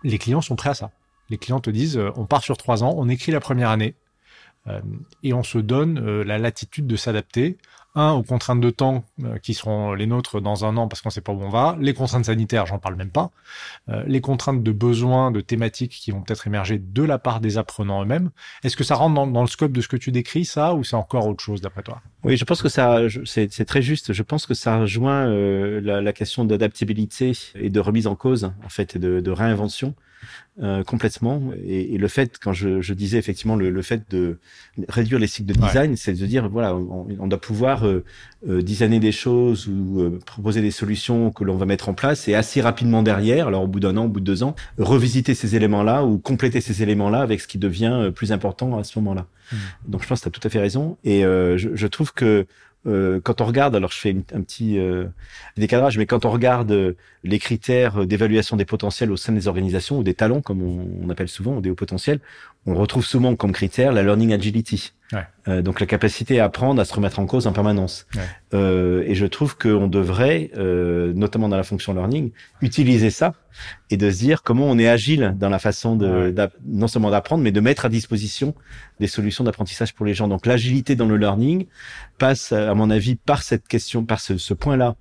les 0.04 0.18
clients 0.18 0.42
sont 0.42 0.56
prêts 0.56 0.70
à 0.70 0.76
ça. 0.76 0.92
Les 1.30 1.38
clients 1.38 1.60
te 1.60 1.70
disent, 1.70 1.98
euh, 1.98 2.12
on 2.16 2.26
part 2.26 2.44
sur 2.44 2.58
trois 2.58 2.84
ans, 2.84 2.94
on 2.98 3.08
écrit 3.10 3.32
la 3.32 3.40
première 3.40 3.70
année. 3.70 3.96
Euh, 4.68 4.82
et 5.24 5.34
on 5.34 5.44
se 5.44 5.58
donne 5.58 6.00
euh, 6.00 6.24
la 6.24 6.38
latitude 6.38 6.86
de 6.86 6.96
s'adapter 6.96 7.58
un, 7.96 8.12
aux 8.12 8.24
contraintes 8.24 8.62
de 8.62 8.70
temps 8.70 9.04
euh, 9.24 9.38
qui 9.40 9.54
seront 9.54 9.94
les 9.94 10.06
nôtres 10.06 10.42
dans 10.42 10.66
un 10.66 10.78
an 10.78 10.88
parce 10.88 11.02
qu'on 11.02 11.10
sait 11.10 11.22
pas 11.22 11.32
où 11.32 11.42
on 11.42 11.50
va, 11.50 11.76
les 11.80 11.94
contraintes 11.94 12.26
sanitaires, 12.26 12.66
j'en 12.66 12.78
parle 12.78 12.96
même 12.96 13.10
pas, 13.10 13.32
euh, 13.90 14.04
les 14.06 14.22
contraintes 14.22 14.64
de 14.64 14.72
besoins, 14.72 15.32
de 15.32 15.42
thématiques 15.42 15.92
qui 15.92 16.12
vont 16.12 16.22
peut-être 16.22 16.46
émerger 16.48 16.78
de 16.80 17.04
la 17.04 17.18
part 17.18 17.40
des 17.40 17.58
apprenants 17.58 18.04
eux-mêmes. 18.04 18.30
Est-ce 18.64 18.78
que 18.78 18.84
ça 18.84 18.96
rentre 18.96 19.16
dans, 19.16 19.28
dans, 19.28 19.42
le 19.42 19.48
scope 19.48 19.72
de 19.72 19.82
ce 19.82 19.88
que 19.88 19.98
tu 19.98 20.12
décris, 20.12 20.46
ça, 20.46 20.74
ou 20.76 20.84
c'est 20.84 20.96
encore 20.96 21.28
autre 21.28 21.44
chose 21.44 21.62
d'après 21.62 21.84
toi? 21.84 22.02
Oui, 22.24 22.38
je 22.38 22.46
pense 22.46 22.62
que 22.62 22.70
ça, 22.70 23.00
c'est 23.26 23.66
très 23.66 23.82
juste. 23.82 24.14
Je 24.14 24.24
pense 24.24 24.46
que 24.46 24.54
ça 24.54 24.80
rejoint 24.80 25.28
euh, 25.28 25.82
la, 25.82 26.02
la, 26.02 26.14
question 26.14 26.46
d'adaptabilité 26.46 27.32
et 27.56 27.70
de 27.70 27.80
remise 27.80 28.08
en 28.08 28.16
cause, 28.16 28.52
en 28.64 28.70
fait, 28.70 28.96
et 28.96 29.00
de, 29.00 29.20
de 29.20 29.32
réinvention. 29.32 29.96
Euh, 30.62 30.84
complètement. 30.84 31.42
Et, 31.64 31.96
et, 31.96 31.98
le 31.98 32.08
fait, 32.10 32.38
quand 32.38 32.52
je, 32.52 32.82
je 32.82 32.94
disais 32.94 33.18
effectivement 33.18 33.56
le, 33.56 33.70
le, 33.70 33.82
fait 33.82 34.10
de 34.12 34.40
réduire 34.90 35.18
les 35.18 35.28
cycles 35.28 35.48
de 35.48 35.54
design, 35.54 35.92
ouais. 35.92 35.96
c'est 35.96 36.14
de 36.14 36.26
dire 36.26 36.50
voilà, 36.50 36.76
on, 36.76 37.08
on 37.18 37.28
doit 37.28 37.40
pouvoir 37.40 37.79
euh, 37.86 38.04
euh, 38.48 38.62
designer 38.62 39.00
des 39.00 39.12
choses 39.12 39.68
ou 39.68 40.02
euh, 40.02 40.20
proposer 40.26 40.62
des 40.62 40.72
solutions 40.72 41.32
que 41.32 41.44
l'on 41.44 41.58
va 41.58 41.66
mettre 41.66 41.90
en 41.90 41.94
place 41.94 42.28
et 42.28 42.36
assez 42.36 42.62
rapidement 42.62 43.04
derrière, 43.04 43.48
alors 43.48 43.64
au 43.64 43.68
bout 43.68 43.80
d'un 43.80 43.98
an, 43.98 44.06
au 44.06 44.08
bout 44.08 44.20
de 44.20 44.26
deux 44.26 44.44
ans, 44.44 44.56
revisiter 44.78 45.36
ces 45.36 45.56
éléments-là 45.56 46.06
ou 46.06 46.18
compléter 46.18 46.62
ces 46.62 46.84
éléments-là 46.84 47.22
avec 47.22 47.42
ce 47.42 47.48
qui 47.48 47.58
devient 47.58 47.92
euh, 47.94 48.12
plus 48.12 48.32
important 48.32 48.78
à 48.78 48.84
ce 48.84 48.98
moment-là. 49.00 49.26
Mmh. 49.52 49.56
Donc 49.88 50.04
je 50.04 50.08
pense 50.08 50.20
que 50.20 50.24
tu 50.24 50.28
as 50.30 50.40
tout 50.40 50.48
à 50.48 50.50
fait 50.50 50.60
raison. 50.60 50.98
Et 51.04 51.22
je, 51.22 51.70
je 51.74 51.88
trouve 51.88 52.14
que 52.14 52.46
euh, 52.88 53.20
quand 53.22 53.42
on 53.42 53.46
regarde, 53.46 53.76
alors 53.76 53.92
je 53.92 53.98
fais 53.98 54.12
une, 54.12 54.24
un 54.34 54.42
petit 54.42 54.80
euh, 54.80 55.06
décadrage, 55.58 55.98
mais 55.98 56.06
quand 56.06 56.26
on 56.26 56.32
regarde 56.32 56.72
euh, 56.72 56.94
les 57.24 57.40
critères 57.40 58.06
d'évaluation 58.06 58.56
des 58.56 58.66
potentiels 58.66 59.12
au 59.12 59.18
sein 59.18 59.34
des 59.34 59.48
organisations, 59.48 60.00
ou 60.00 60.04
des 60.04 60.14
talents, 60.14 60.42
comme 60.42 60.62
on, 60.62 60.88
on 61.04 61.10
appelle 61.10 61.28
souvent, 61.28 61.58
ou 61.58 61.62
des 61.62 61.70
hauts 61.70 61.76
potentiels, 61.76 62.20
on 62.66 62.76
retrouve 62.76 63.06
souvent 63.06 63.36
comme 63.36 63.52
critère 63.52 63.92
la 63.92 64.04
learning 64.04 64.34
agility. 64.34 64.94
Ouais. 65.12 65.26
Euh, 65.48 65.62
donc 65.64 65.80
la 65.80 65.88
capacité 65.88 66.40
à 66.40 66.46
apprendre, 66.46 66.80
à 66.80 66.86
se 66.86 66.94
remettre 66.94 67.20
en 67.20 67.26
cause 67.26 67.48
en 67.48 67.52
permanence. 67.52 68.06
Ouais. 68.16 68.22
Euh, 68.54 69.04
et 69.08 69.16
je 69.16 69.26
trouve 69.26 69.58
qu'on 69.58 69.88
devrait, 69.88 70.52
euh, 70.56 71.12
notamment 71.14 71.50
dans 71.50 71.58
la 71.58 71.64
fonction 71.64 71.94
learning, 71.94 72.32
utiliser 72.62 73.10
ça 73.10 73.34
et 73.90 73.98
de 73.98 74.12
se 74.12 74.20
dire 74.20 74.44
comment 74.44 74.66
on 74.66 74.78
est 74.78 74.88
agile 74.88 75.36
dans 75.38 75.50
la 75.50 75.58
façon 75.60 75.96
de 75.96 76.32
Ouais. 76.38 76.48
non 76.66 76.88
seulement 76.88 77.10
d'apprendre, 77.10 77.44
mais 77.44 77.52
de 77.52 77.60
mettre 77.60 77.86
à 77.86 77.90
disposition 77.90 78.54
des 79.00 79.08
solutions 79.08 79.44
d'apprentissage 79.44 79.96
pour 79.96 80.06
les 80.06 80.14
gens. 80.14 80.28
Donc 80.28 80.46
l'agilité 80.46 80.96
dans 80.96 81.08
le 81.08 81.18
learning 81.18 81.66
passe, 82.20 82.52
à 82.52 82.74
mon 82.76 82.90
avis, 82.92 83.16
par 83.16 83.42
cette 83.42 83.68
question, 83.68 84.06
par 84.06 84.20
ce, 84.20 84.38
ce 84.38 84.54
point-là. 84.54 84.96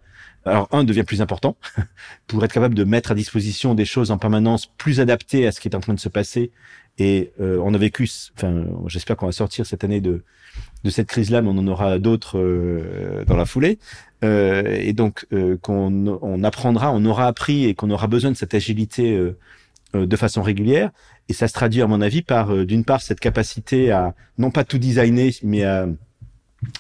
Alors 0.45 0.69
un 0.73 0.85
devient 0.85 1.05
plus 1.05 1.21
important 1.21 1.57
pour 2.27 2.45
être 2.45 2.53
capable 2.53 2.75
de 2.75 2.85
mettre 2.85 3.13
à 3.13 3.15
disposition 3.15 3.75
des 3.75 3.85
choses 3.85 4.11
en 4.11 4.19
permanence 4.19 4.67
plus 4.67 5.01
adaptées 5.01 5.47
à 5.47 5.53
ce 5.53 5.61
qui 5.61 5.69
est 5.69 5.75
en 5.75 5.81
train 5.81 5.95
de 5.95 6.01
se 6.01 6.09
passer 6.09 6.53
et 6.99 7.33
euh, 7.41 7.61
on 7.63 7.75
a 7.75 7.79
vécu, 7.79 8.11
enfin, 8.37 8.65
j'espère 8.87 9.17
qu'on 9.17 9.27
va 9.27 9.33
sortir 9.33 9.67
cette 9.67 9.85
année 9.85 10.01
de 10.01 10.25
de 10.85 10.91
cette 10.91 11.09
crise-là, 11.09 11.43
mais 11.43 11.49
on 11.49 11.59
en 11.59 11.67
aura 11.67 11.99
d'autres 11.99 12.39
euh, 12.39 13.25
dans 13.27 13.37
la 13.37 13.47
foulée. 13.47 13.79
Euh, 14.25 14.77
et 14.81 14.93
donc 14.93 15.27
euh, 15.33 15.57
qu'on 15.59 16.07
on 16.07 16.45
apprendra, 16.45 16.93
on 16.93 17.05
aura 17.05 17.27
appris 17.27 17.65
et 17.65 17.75
qu'on 17.75 17.91
aura 17.91 18.07
besoin 18.07 18.31
de 18.31 18.37
cette 18.37 18.55
agilité 18.55 19.17
euh, 19.17 19.37
euh, 19.95 20.07
de 20.07 20.17
façon 20.17 20.43
régulière. 20.43 20.91
Et 21.29 21.33
ça 21.33 21.47
se 21.47 21.53
traduit, 21.53 21.83
à 21.83 21.87
mon 21.87 22.01
avis, 22.01 22.23
par 22.23 22.55
d'une 22.65 22.85
part 22.85 23.03
cette 23.03 23.21
capacité 23.21 23.91
à 23.91 24.15
non 24.39 24.51
pas 24.51 24.65
tout 24.65 24.79
designer, 24.79 25.33
mais 25.43 25.65
à 25.65 25.87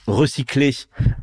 recycler 0.06 0.74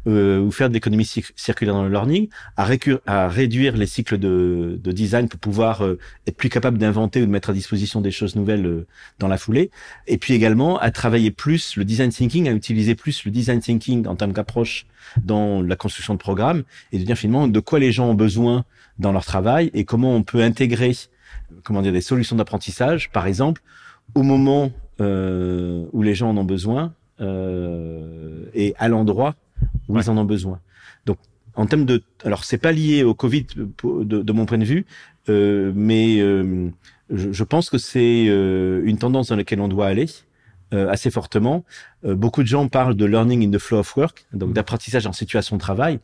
euh, 0.08 0.39
ou 0.39 0.52
faire 0.52 0.70
de 0.70 0.74
l'économie 0.74 1.06
circulaire 1.36 1.74
dans 1.74 1.84
le 1.84 1.89
learning, 1.89 2.30
à, 2.56 2.68
à 3.06 3.28
réduire 3.28 3.76
les 3.76 3.86
cycles 3.86 4.18
de, 4.18 4.80
de, 4.82 4.91
design 4.91 5.28
pour 5.28 5.39
pouvoir 5.39 5.84
euh, 5.84 6.00
être 6.26 6.38
plus 6.38 6.50
capable 6.50 6.78
d'inventer 6.78 7.22
ou 7.22 7.26
de 7.26 7.32
mettre 7.32 7.50
à 7.50 7.54
disposition 7.54 8.00
des 8.00 8.12
choses 8.12 8.36
nouvelles 8.36 8.65
euh, 8.65 8.88
dans 9.20 9.28
la 9.28 9.38
foulée, 9.38 9.72
et 10.08 10.18
puis 10.18 10.34
également 10.34 10.80
à 10.80 10.91
travailler 10.91 11.32
plus 11.32 11.76
le 11.76 11.84
design 11.84 12.12
thinking, 12.12 12.48
à 12.48 12.52
utiliser 12.52 12.96
plus 12.96 13.26
le 13.26 13.32
design 13.32 13.60
thinking 13.60 14.08
en 14.08 14.15
termes 14.15 14.34
d'approche 14.34 14.86
dans 15.24 15.62
la 15.62 15.76
construction 15.76 16.13
de 16.13 16.20
programmes, 16.20 16.63
et 16.91 17.00
de 17.00 17.04
dire 17.04 17.18
finalement 17.18 17.48
de 17.48 17.60
quoi 17.60 17.80
les 17.80 17.91
gens 17.91 18.10
ont 18.10 18.15
besoin 18.15 18.63
dans 19.00 19.12
leur 19.12 19.26
travail 19.26 19.70
et 19.74 19.84
comment 19.84 20.15
on 20.15 20.24
peut 20.24 20.41
intégrer 20.41 20.94
comment 21.63 21.82
dire 21.82 21.91
des 21.91 22.02
solutions 22.02 22.36
d'apprentissage, 22.36 23.10
par 23.12 23.28
exemple, 23.28 23.62
au 24.13 24.24
moment 24.24 24.72
euh, 25.02 25.86
où 25.94 26.02
les 26.02 26.15
gens 26.15 26.30
en 26.30 26.38
ont 26.38 26.44
besoin, 26.44 26.94
euh, 27.21 28.45
et 28.54 28.73
à 28.78 28.88
l'endroit 28.88 29.36
où 29.88 29.95
ouais. 29.95 30.01
ils 30.04 30.10
en 30.10 30.17
ont 30.17 30.25
besoin. 30.25 30.60
Donc, 31.06 31.17
en 31.56 31.65
termes 31.65 31.86
de, 31.86 32.04
alors 32.23 32.43
c'est 32.43 32.58
pas 32.58 32.71
lié 32.71 33.04
au 33.04 33.13
Covid 33.13 33.47
de, 33.56 34.21
de 34.21 34.34
mon 34.34 34.45
point 34.45 34.58
de 34.58 34.65
vue, 34.65 34.86
euh, 35.30 35.71
mais 35.75 36.19
euh, 36.19 36.69
je, 37.10 37.32
je, 37.32 37.43
pense 37.43 37.69
que 37.69 37.78
c'est 37.78 38.25
euh, 38.28 38.82
une 38.86 38.97
tendance 38.97 39.30
dans 39.30 39.36
laquelle 39.36 39.62
on 39.62 39.67
doit 39.67 39.88
aller 39.88 40.08
euh, 40.76 40.90
assez 40.90 41.10
fortement. 41.10 41.64
Euh, 42.06 42.16
beaucoup 42.16 42.44
de 42.44 42.48
gens 42.48 42.68
parlent 42.68 42.96
de 42.96 43.06
learning 43.06 43.48
in 43.48 43.52
the 43.52 43.60
flow 43.60 43.80
of 43.80 43.96
work, 43.98 44.26
donc 44.34 44.54
d'apprentissage 44.54 45.08
en 45.08 45.14
situation 45.14 45.56
de 45.56 45.62
travail, 45.62 46.00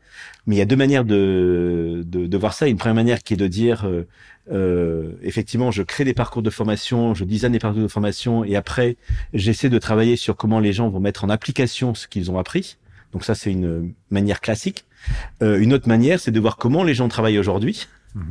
mais 0.48 0.56
il 0.56 0.60
y 0.60 0.62
a 0.62 0.66
deux 0.66 0.76
manières 0.76 1.06
de, 1.06 2.04
de, 2.06 2.28
de 2.28 2.38
voir 2.38 2.54
ça. 2.54 2.68
Une 2.68 2.78
première 2.78 2.96
manière 2.96 3.24
qui 3.24 3.34
est 3.36 3.38
de 3.38 3.48
dire 3.48 3.88
euh, 4.52 5.14
effectivement, 5.22 5.72
je 5.72 5.84
crée 5.84 6.04
des 6.04 6.14
parcours 6.14 6.42
de 6.42 6.50
formation, 6.50 7.14
je 7.14 7.24
design 7.24 7.54
des 7.54 7.60
parcours 7.60 7.82
de 7.82 7.88
formation, 7.88 8.44
et 8.44 8.56
après, 8.56 8.98
j'essaie 9.34 9.70
de 9.70 9.78
travailler 9.78 10.16
sur 10.16 10.36
comment 10.36 10.60
les 10.60 10.74
gens 10.74 10.90
vont 10.90 11.00
mettre 11.00 11.24
en 11.24 11.30
application 11.30 11.94
ce 11.94 12.08
qu'ils 12.08 12.32
ont 12.32 12.40
appris. 12.40 12.78
Donc 13.14 13.24
ça, 13.24 13.36
c'est 13.36 13.52
une 13.52 13.94
manière 14.10 14.42
classique. 14.42 14.86
Euh, 15.44 15.60
une 15.60 15.74
autre 15.74 15.88
manière, 15.88 16.20
c'est 16.20 16.32
de 16.32 16.40
voir 16.40 16.58
comment 16.58 16.84
les 16.84 16.94
gens 16.94 17.08
travaillent 17.08 17.40
aujourd'hui. 17.40 17.88
Mmh. 18.16 18.22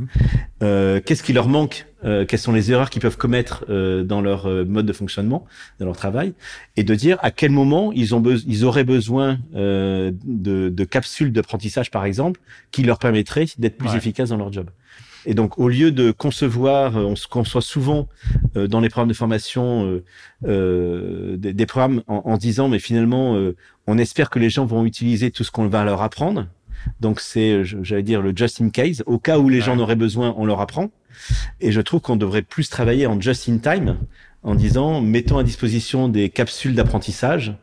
Euh, 0.62 1.00
Qu'est-ce 1.04 1.22
qui 1.22 1.32
leur 1.32 1.48
manque 1.48 1.86
euh, 2.04 2.24
Quelles 2.24 2.40
sont 2.40 2.52
les 2.52 2.72
erreurs 2.72 2.90
qu'ils 2.90 3.02
peuvent 3.02 3.16
commettre 3.16 3.64
euh, 3.68 4.02
dans 4.02 4.20
leur 4.20 4.46
mode 4.66 4.86
de 4.86 4.92
fonctionnement, 4.92 5.46
dans 5.78 5.86
leur 5.86 5.96
travail, 5.96 6.34
et 6.76 6.84
de 6.84 6.94
dire 6.94 7.18
à 7.20 7.30
quel 7.30 7.50
moment 7.50 7.92
ils 7.92 8.14
ont 8.14 8.22
ils 8.22 8.64
auraient 8.64 8.84
besoin 8.84 9.38
de, 9.52 10.12
de, 10.24 10.84
capsules 10.84 11.32
d'apprentissage, 11.32 11.90
par 11.90 12.04
exemple, 12.04 12.40
qui 12.70 12.82
leur 12.82 12.98
permettraient 12.98 13.46
d'être 13.58 13.76
plus 13.76 13.90
ouais. 13.90 13.96
efficaces 13.96 14.30
dans 14.30 14.36
leur 14.36 14.52
job. 14.52 14.70
Et 15.26 15.34
donc, 15.34 15.58
au 15.58 15.68
lieu 15.68 15.90
de 15.90 16.10
concevoir, 16.10 16.96
on 16.96 17.16
se 17.16 17.28
conçoit 17.28 17.60
souvent 17.60 18.08
euh, 18.56 18.66
dans 18.66 18.80
les 18.80 18.88
programmes 18.88 19.08
de 19.08 19.14
formation 19.14 19.84
euh, 19.86 20.04
euh, 20.46 21.36
des, 21.36 21.52
des, 21.52 21.66
programmes 21.66 22.02
en, 22.06 22.22
en, 22.24 22.36
disant, 22.38 22.68
mais 22.68 22.78
finalement, 22.78 23.38
on 23.86 23.98
espère 23.98 24.30
que 24.30 24.38
les 24.38 24.50
gens 24.50 24.64
vont 24.64 24.84
utiliser 24.84 25.30
tout 25.30 25.44
ce 25.44 25.50
qu'on 25.50 25.68
va 25.68 25.84
leur 25.84 26.02
apprendre. 26.02 26.46
Donc, 27.00 27.20
c'est, 27.20 27.64
j'allais 27.64 28.02
dire, 28.02 28.22
le 28.22 28.32
just 28.34 28.60
in 28.60 28.70
case. 28.70 29.02
Au 29.06 29.18
cas 29.18 29.38
où 29.38 29.48
les 29.48 29.58
ouais. 29.58 29.64
gens 29.64 29.74
en 29.74 29.78
auraient 29.78 29.96
besoin, 29.96 30.34
on 30.36 30.44
leur 30.44 30.60
apprend. 30.60 30.90
Et 31.60 31.72
je 31.72 31.80
trouve 31.80 32.00
qu'on 32.00 32.16
devrait 32.16 32.42
plus 32.42 32.68
travailler 32.68 33.06
en 33.06 33.20
just 33.20 33.48
in 33.48 33.58
time, 33.58 33.98
en 34.42 34.54
disant, 34.54 35.00
mettons 35.00 35.38
à 35.38 35.44
disposition 35.44 36.08
des 36.08 36.30
capsules 36.30 36.74
d'apprentissage 36.74 37.54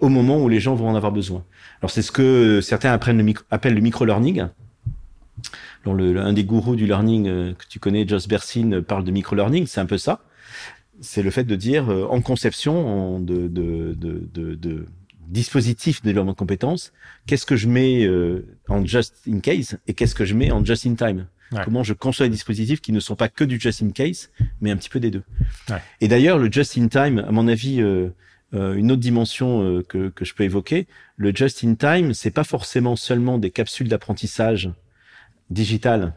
au 0.00 0.08
moment 0.08 0.38
où 0.38 0.48
les 0.48 0.60
gens 0.60 0.74
vont 0.74 0.88
en 0.88 0.94
avoir 0.94 1.12
besoin. 1.12 1.44
Alors, 1.80 1.90
c'est 1.90 2.02
ce 2.02 2.12
que 2.12 2.60
certains 2.60 2.92
appellent 2.92 3.16
le, 3.16 3.22
micro, 3.22 3.44
appellent 3.50 3.74
le 3.74 3.80
micro-learning. 3.80 4.46
Le, 5.84 6.18
un 6.18 6.32
des 6.32 6.42
gourous 6.42 6.74
du 6.74 6.84
learning 6.86 7.28
euh, 7.28 7.52
que 7.52 7.64
tu 7.68 7.78
connais, 7.78 8.08
Joss 8.08 8.26
Bersin, 8.26 8.82
parle 8.82 9.04
de 9.04 9.12
micro-learning, 9.12 9.66
c'est 9.66 9.80
un 9.80 9.86
peu 9.86 9.98
ça. 9.98 10.20
C'est 11.00 11.22
le 11.22 11.30
fait 11.30 11.44
de 11.44 11.54
dire, 11.54 11.90
euh, 11.92 12.08
en 12.10 12.20
conception 12.20 13.20
de, 13.20 13.46
de, 13.46 13.94
de, 13.94 14.26
de 14.32 14.86
dispositif 15.28 16.02
de 16.02 16.06
développement 16.06 16.32
de 16.32 16.36
compétences, 16.36 16.92
qu'est-ce 17.26 17.46
que 17.46 17.56
je 17.56 17.68
mets 17.68 18.04
euh, 18.04 18.46
en 18.68 18.84
just 18.84 19.16
in 19.28 19.40
case 19.40 19.78
et 19.86 19.94
qu'est-ce 19.94 20.14
que 20.14 20.24
je 20.24 20.34
mets 20.34 20.50
en 20.50 20.64
just 20.64 20.86
in 20.86 20.94
time? 20.94 21.26
Ouais. 21.52 21.60
Comment 21.64 21.82
je 21.82 21.92
conçois 21.92 22.26
des 22.26 22.30
dispositifs 22.30 22.80
qui 22.80 22.92
ne 22.92 23.00
sont 23.00 23.14
pas 23.14 23.28
que 23.28 23.44
du 23.44 23.60
just 23.60 23.82
in 23.82 23.90
case, 23.90 24.30
mais 24.60 24.70
un 24.70 24.76
petit 24.76 24.88
peu 24.88 25.00
des 25.00 25.10
deux? 25.10 25.22
Ouais. 25.70 25.80
Et 26.00 26.08
d'ailleurs, 26.08 26.38
le 26.38 26.50
just 26.50 26.76
in 26.76 26.88
time, 26.88 27.18
à 27.20 27.30
mon 27.30 27.46
avis, 27.46 27.80
euh, 27.80 28.08
euh, 28.54 28.74
une 28.74 28.90
autre 28.90 29.00
dimension 29.00 29.82
que, 29.88 30.08
que 30.08 30.24
je 30.24 30.34
peux 30.34 30.44
évoquer, 30.44 30.86
le 31.16 31.34
just 31.34 31.62
in 31.64 31.74
time, 31.74 32.14
c'est 32.14 32.30
pas 32.30 32.44
forcément 32.44 32.96
seulement 32.96 33.38
des 33.38 33.50
capsules 33.50 33.88
d'apprentissage 33.88 34.70
digital 35.50 36.14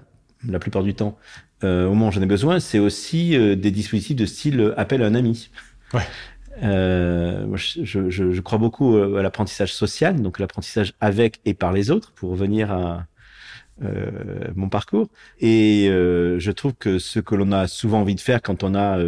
la 0.48 0.60
plupart 0.60 0.84
du 0.84 0.94
temps 0.94 1.18
euh, 1.64 1.86
au 1.86 1.90
moment 1.90 2.08
où 2.08 2.12
j'en 2.12 2.22
ai 2.22 2.26
besoin, 2.26 2.60
c'est 2.60 2.80
aussi 2.80 3.36
euh, 3.36 3.56
des 3.56 3.72
dispositifs 3.72 4.16
de 4.16 4.26
style 4.26 4.60
euh, 4.60 4.80
appel 4.80 5.04
à 5.04 5.08
un 5.08 5.16
ami. 5.16 5.50
Ouais. 5.94 6.08
Euh, 6.62 7.56
je, 7.56 7.84
je, 7.84 8.10
je, 8.10 8.42
crois 8.42 8.58
beaucoup 8.58 8.98
à 8.98 9.22
l'apprentissage 9.22 9.74
social, 9.74 10.22
donc 10.22 10.40
l'apprentissage 10.40 10.94
avec 11.00 11.40
et 11.46 11.54
par 11.54 11.72
les 11.72 11.92
autres, 11.92 12.12
pour 12.14 12.32
revenir 12.32 12.72
à 12.72 13.06
mon 14.56 14.68
parcours. 14.68 15.08
Et 15.40 15.86
je 15.88 16.52
trouve 16.52 16.74
que 16.74 17.00
ce 17.00 17.20
que 17.20 17.36
l'on 17.36 17.52
a 17.54 17.68
souvent 17.68 18.02
envie 18.02 18.16
de 18.16 18.20
faire 18.20 18.42
quand 18.42 18.64
on 18.64 18.76
a 18.76 19.00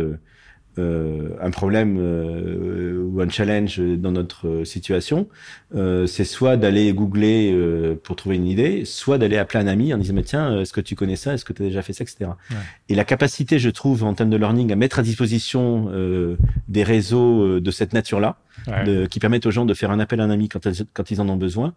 euh, 0.78 1.36
un 1.42 1.52
problème 1.52 1.98
euh, 2.00 3.04
ou 3.04 3.20
un 3.22 3.30
challenge 3.30 3.80
dans 3.80 4.12
notre 4.12 4.64
situation, 4.64 5.28
euh, 5.76 6.06
c'est 6.08 6.24
soit 6.24 6.56
d'aller 6.56 6.94
googler 6.94 7.52
euh, 7.54 7.96
pour 8.02 8.16
trouver 8.16 8.38
une 8.38 8.48
idée, 8.48 8.86
soit 8.86 9.18
d'aller 9.18 9.38
appeler 9.38 9.64
un 9.64 9.68
ami 9.68 9.94
en 9.94 9.98
disant 9.98 10.14
mais 10.14 10.24
tiens, 10.24 10.62
est-ce 10.62 10.72
que 10.72 10.82
tu 10.82 10.96
connais 10.96 11.16
ça, 11.16 11.34
est-ce 11.34 11.44
que 11.44 11.54
tu 11.54 11.62
as 11.62 11.66
déjà 11.66 11.82
fait 11.82 11.94
ça, 11.94 12.04
etc. 12.04 12.32
Ouais. 12.50 12.58
Et 12.90 12.96
la 12.96 13.04
capacité, 13.04 13.60
je 13.60 13.70
trouve, 13.70 14.04
en 14.04 14.14
termes 14.14 14.30
de 14.30 14.38
learning, 14.38 14.72
à 14.72 14.76
mettre 14.76 15.00
à 15.00 15.02
disposition 15.02 15.90
euh, 15.92 16.38
des 16.68 16.84
réseaux 16.84 17.60
de 17.60 17.72
cette 17.72 17.94
nature-là, 17.94 18.38
ouais. 18.68 19.08
qui 19.10 19.20
permettent 19.20 19.46
aux 19.46 19.52
gens 19.52 19.66
de 19.66 19.74
faire 19.74 19.92
un 19.92 20.00
appel 20.00 20.22
à 20.22 20.24
un 20.24 20.30
ami 20.30 20.48
quand, 20.48 20.68
quand 20.94 21.12
ils 21.12 21.20
en 21.20 21.28
ont 21.30 21.38
besoin, 21.38 21.74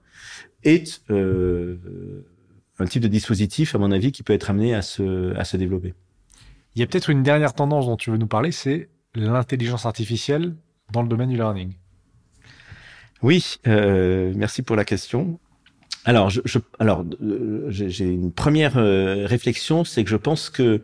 est 0.63 1.03
un 2.79 2.87
type 2.87 3.03
de 3.03 3.09
dispositif, 3.09 3.75
à 3.75 3.79
mon 3.79 3.93
avis, 3.93 4.13
qui 4.13 4.23
peut 4.23 4.33
être 4.33 4.51
amené 4.51 4.75
à 4.75 4.83
se, 4.83 5.35
à 5.37 5.45
se 5.45 5.57
développer. 5.57 5.95
Il 6.75 6.81
y 6.81 6.83
a 6.83 6.87
peut-être 6.87 7.11
une 7.11 7.23
dernière 7.23 7.55
tendance 7.55 7.87
dont 7.87 7.97
tu 7.97 8.11
veux 8.11 8.17
nous 8.17 8.27
parler, 8.27 8.51
c'est 8.51 8.89
l'intelligence 9.15 9.87
artificielle 9.87 10.57
dans 10.93 11.03
le 11.03 11.09
domaine 11.09 11.29
du 11.29 11.37
learning. 11.37 11.75
Oui, 13.23 13.59
euh, 13.67 14.33
merci 14.37 14.63
pour 14.63 14.75
la 14.75 14.85
question. 14.85 15.39
Alors, 16.05 16.31
je, 16.31 16.41
je 16.45 16.59
alors 16.79 17.05
euh, 17.23 17.67
j'ai 17.71 18.05
une 18.05 18.33
première 18.33 18.77
euh, 18.77 19.25
réflexion, 19.27 19.85
c'est 19.85 20.05
que 20.05 20.11
je 20.11 20.17
pense 20.17 20.51
que 20.51 20.83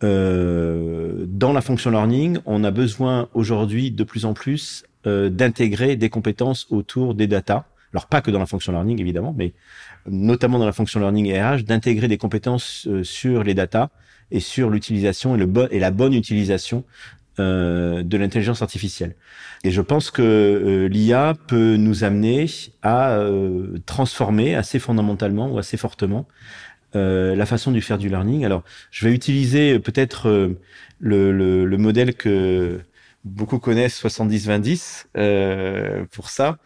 dans 0.00 1.52
la 1.54 1.60
fonction 1.62 1.90
learning, 1.90 2.38
on 2.44 2.64
a 2.64 2.70
besoin 2.70 3.28
aujourd'hui 3.32 3.90
de 3.90 4.04
plus 4.04 4.26
en 4.26 4.34
plus 4.34 4.84
d'intégrer 5.04 5.96
des 5.96 6.10
compétences 6.10 6.66
autour 6.70 7.14
des 7.14 7.26
data. 7.26 7.64
Alors 7.94 8.06
pas 8.06 8.20
que 8.20 8.30
dans 8.30 8.40
la 8.40 8.44
fonction 8.44 8.72
learning 8.72 9.00
évidemment, 9.00 9.34
mais 9.34 9.54
notamment 10.06 10.58
dans 10.58 10.66
la 10.66 10.72
fonction 10.72 11.00
learning 11.00 11.32
RH, 11.32 11.62
d'intégrer 11.62 12.08
des 12.08 12.18
compétences 12.18 12.86
sur 13.04 13.42
les 13.42 13.54
data 13.54 13.90
et 14.30 14.40
sur 14.40 14.70
l'utilisation 14.70 15.36
et, 15.36 15.78
la 15.78 15.90
bonne 15.90 16.14
utilisation 16.14 16.84
euh, 17.38 18.02
de 18.02 18.16
l'intelligence 18.16 18.62
artificielle. 18.62 19.14
Et 19.64 19.70
je 19.70 19.80
pense 19.80 20.10
que 20.10 20.22
euh, 20.22 20.88
l'IA 20.88 21.34
peut 21.48 21.76
nous 21.76 22.04
amener 22.04 22.46
à 22.82 23.10
euh, 23.10 23.78
transformer 23.84 24.54
assez 24.54 24.78
fondamentalement 24.78 25.50
ou 25.50 25.58
assez 25.58 25.76
fortement 25.76 26.26
euh, 26.94 27.34
la 27.34 27.46
façon 27.46 27.72
de 27.72 27.80
faire 27.80 27.98
du 27.98 28.08
learning. 28.08 28.44
Alors, 28.44 28.62
je 28.90 29.06
vais 29.06 29.12
utiliser 29.12 29.78
peut-être 29.78 30.28
le, 31.00 31.32
le, 31.32 31.64
le, 31.64 31.78
modèle 31.78 32.14
que 32.14 32.80
beaucoup 33.26 33.58
connaissent 33.58 34.02
70-20-10 34.02 35.06
euh, 35.16 36.04
pour 36.12 36.30
ça. 36.30 36.58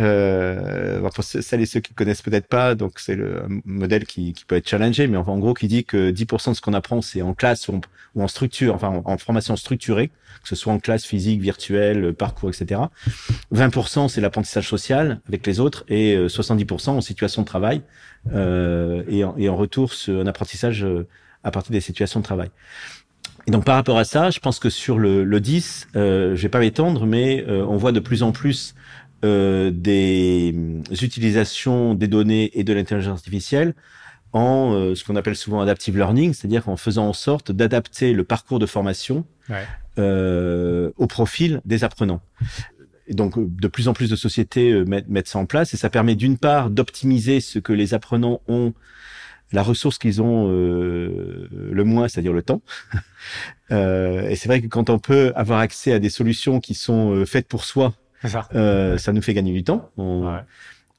Euh, 0.00 1.00
pour 1.10 1.24
celles 1.24 1.60
et 1.60 1.66
ceux 1.66 1.80
qui 1.80 1.92
connaissent 1.92 2.22
peut-être 2.22 2.46
pas, 2.46 2.74
donc 2.74 2.98
c'est 2.98 3.16
le 3.16 3.42
modèle 3.64 4.06
qui, 4.06 4.32
qui, 4.32 4.44
peut 4.44 4.54
être 4.54 4.68
challengé, 4.68 5.06
mais 5.08 5.16
enfin, 5.16 5.32
en 5.32 5.38
gros 5.38 5.54
qui 5.54 5.68
dit 5.68 5.84
que 5.84 6.10
10% 6.10 6.50
de 6.50 6.54
ce 6.54 6.60
qu'on 6.60 6.72
apprend 6.72 7.02
c'est 7.02 7.20
en 7.20 7.34
classe 7.34 7.68
ou 7.68 7.80
en, 8.16 8.28
structure, 8.28 8.74
enfin 8.74 9.02
en, 9.04 9.18
formation 9.18 9.56
structurée, 9.56 10.08
que 10.42 10.48
ce 10.48 10.54
soit 10.54 10.72
en 10.72 10.78
classe 10.78 11.04
physique, 11.04 11.40
virtuelle, 11.40 12.14
parcours, 12.14 12.50
etc. 12.50 12.80
20% 13.52 14.08
c'est 14.08 14.20
l'apprentissage 14.20 14.68
social 14.68 15.20
avec 15.28 15.46
les 15.46 15.60
autres 15.60 15.84
et 15.88 16.16
70% 16.16 16.90
en 16.90 17.00
situation 17.00 17.42
de 17.42 17.46
travail 17.46 17.82
euh, 18.32 19.02
et, 19.08 19.24
en, 19.24 19.36
et 19.36 19.48
en 19.48 19.56
retour 19.56 19.92
un 20.08 20.26
apprentissage 20.26 20.86
à 21.42 21.50
partir 21.50 21.72
des 21.72 21.80
situations 21.80 22.20
de 22.20 22.24
travail. 22.24 22.50
Et 23.46 23.50
donc 23.50 23.64
par 23.64 23.76
rapport 23.76 23.98
à 23.98 24.04
ça, 24.04 24.30
je 24.30 24.40
pense 24.40 24.58
que 24.58 24.70
sur 24.70 24.98
le, 24.98 25.24
le 25.24 25.40
10, 25.40 25.88
euh, 25.96 26.34
je 26.34 26.42
vais 26.42 26.48
pas 26.48 26.60
m'étendre, 26.60 27.06
mais 27.06 27.44
euh, 27.46 27.64
on 27.68 27.76
voit 27.76 27.92
de 27.92 28.00
plus 28.00 28.22
en 28.22 28.32
plus 28.32 28.74
euh, 29.24 29.70
des 29.70 30.54
utilisations 31.02 31.94
des 31.94 32.08
données 32.08 32.50
et 32.58 32.64
de 32.64 32.72
l'intelligence 32.72 33.18
artificielle 33.18 33.74
en 34.34 34.72
euh, 34.72 34.94
ce 34.94 35.04
qu'on 35.04 35.16
appelle 35.16 35.36
souvent 35.36 35.60
adaptive 35.60 35.96
learning, 35.96 36.34
c'est-à-dire 36.34 36.68
en 36.68 36.76
faisant 36.76 37.08
en 37.08 37.12
sorte 37.12 37.52
d'adapter 37.52 38.12
le 38.12 38.24
parcours 38.24 38.58
de 38.58 38.66
formation 38.66 39.24
ouais. 39.48 39.64
Euh, 39.98 40.90
au 40.96 41.06
profil 41.06 41.60
des 41.64 41.84
apprenants. 41.84 42.20
Et 43.06 43.14
donc 43.14 43.34
de 43.38 43.68
plus 43.68 43.86
en 43.86 43.92
plus 43.92 44.10
de 44.10 44.16
sociétés 44.16 44.72
euh, 44.72 44.84
mettent, 44.84 45.08
mettent 45.08 45.28
ça 45.28 45.38
en 45.38 45.46
place 45.46 45.72
et 45.72 45.76
ça 45.76 45.88
permet 45.88 46.16
d'une 46.16 46.36
part 46.36 46.68
d'optimiser 46.68 47.40
ce 47.40 47.60
que 47.60 47.72
les 47.72 47.94
apprenants 47.94 48.40
ont 48.48 48.74
la 49.52 49.62
ressource 49.62 49.98
qu'ils 49.98 50.20
ont 50.20 50.48
euh, 50.50 51.48
le 51.52 51.84
moins, 51.84 52.08
c'est-à-dire 52.08 52.32
le 52.32 52.42
temps. 52.42 52.62
euh, 53.70 54.28
et 54.28 54.36
c'est 54.36 54.48
vrai 54.48 54.60
que 54.60 54.66
quand 54.66 54.90
on 54.90 54.98
peut 54.98 55.32
avoir 55.36 55.60
accès 55.60 55.92
à 55.92 55.98
des 55.98 56.10
solutions 56.10 56.60
qui 56.60 56.74
sont 56.74 57.14
euh, 57.14 57.24
faites 57.24 57.46
pour 57.46 57.64
soi, 57.64 57.94
ça. 58.28 58.48
Euh, 58.54 58.98
ça. 58.98 59.12
nous 59.12 59.22
fait 59.22 59.34
gagner 59.34 59.52
du 59.52 59.64
temps. 59.64 59.90
On... 59.96 60.26
Ouais. 60.26 60.40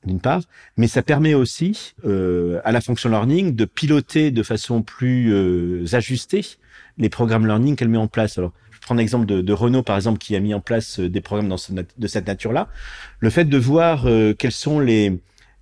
D'une 0.05 0.19
part, 0.19 0.41
mais 0.77 0.87
ça 0.87 1.01
permet 1.01 1.33
aussi 1.33 1.95
euh, 2.05 2.61
à 2.63 2.71
la 2.71 2.79
fonction 2.79 3.09
learning 3.09 3.55
de 3.55 3.65
piloter 3.65 4.29
de 4.29 4.43
façon 4.43 4.83
plus 4.83 5.33
euh, 5.33 5.83
ajustée 5.93 6.45
les 6.99 7.09
programmes 7.09 7.47
learning 7.47 7.75
qu'elle 7.75 7.89
met 7.89 7.97
en 7.97 8.07
place. 8.07 8.37
Alors, 8.37 8.53
je 8.69 8.77
prends 8.81 8.93
l'exemple 8.93 9.25
de, 9.25 9.41
de, 9.41 9.53
Renault, 9.53 9.81
par 9.81 9.95
exemple, 9.95 10.19
qui 10.19 10.35
a 10.35 10.39
mis 10.39 10.53
en 10.53 10.59
place 10.59 10.99
des 10.99 11.21
programmes 11.21 11.49
dans 11.49 11.57
ce, 11.57 11.71
de 11.73 12.07
cette 12.07 12.27
nature-là. 12.27 12.67
Le 13.19 13.31
fait 13.31 13.45
de 13.45 13.57
voir 13.57 14.07
quelles 14.37 14.51
sont 14.51 14.79
les 14.79 15.09
euh, 15.09 15.17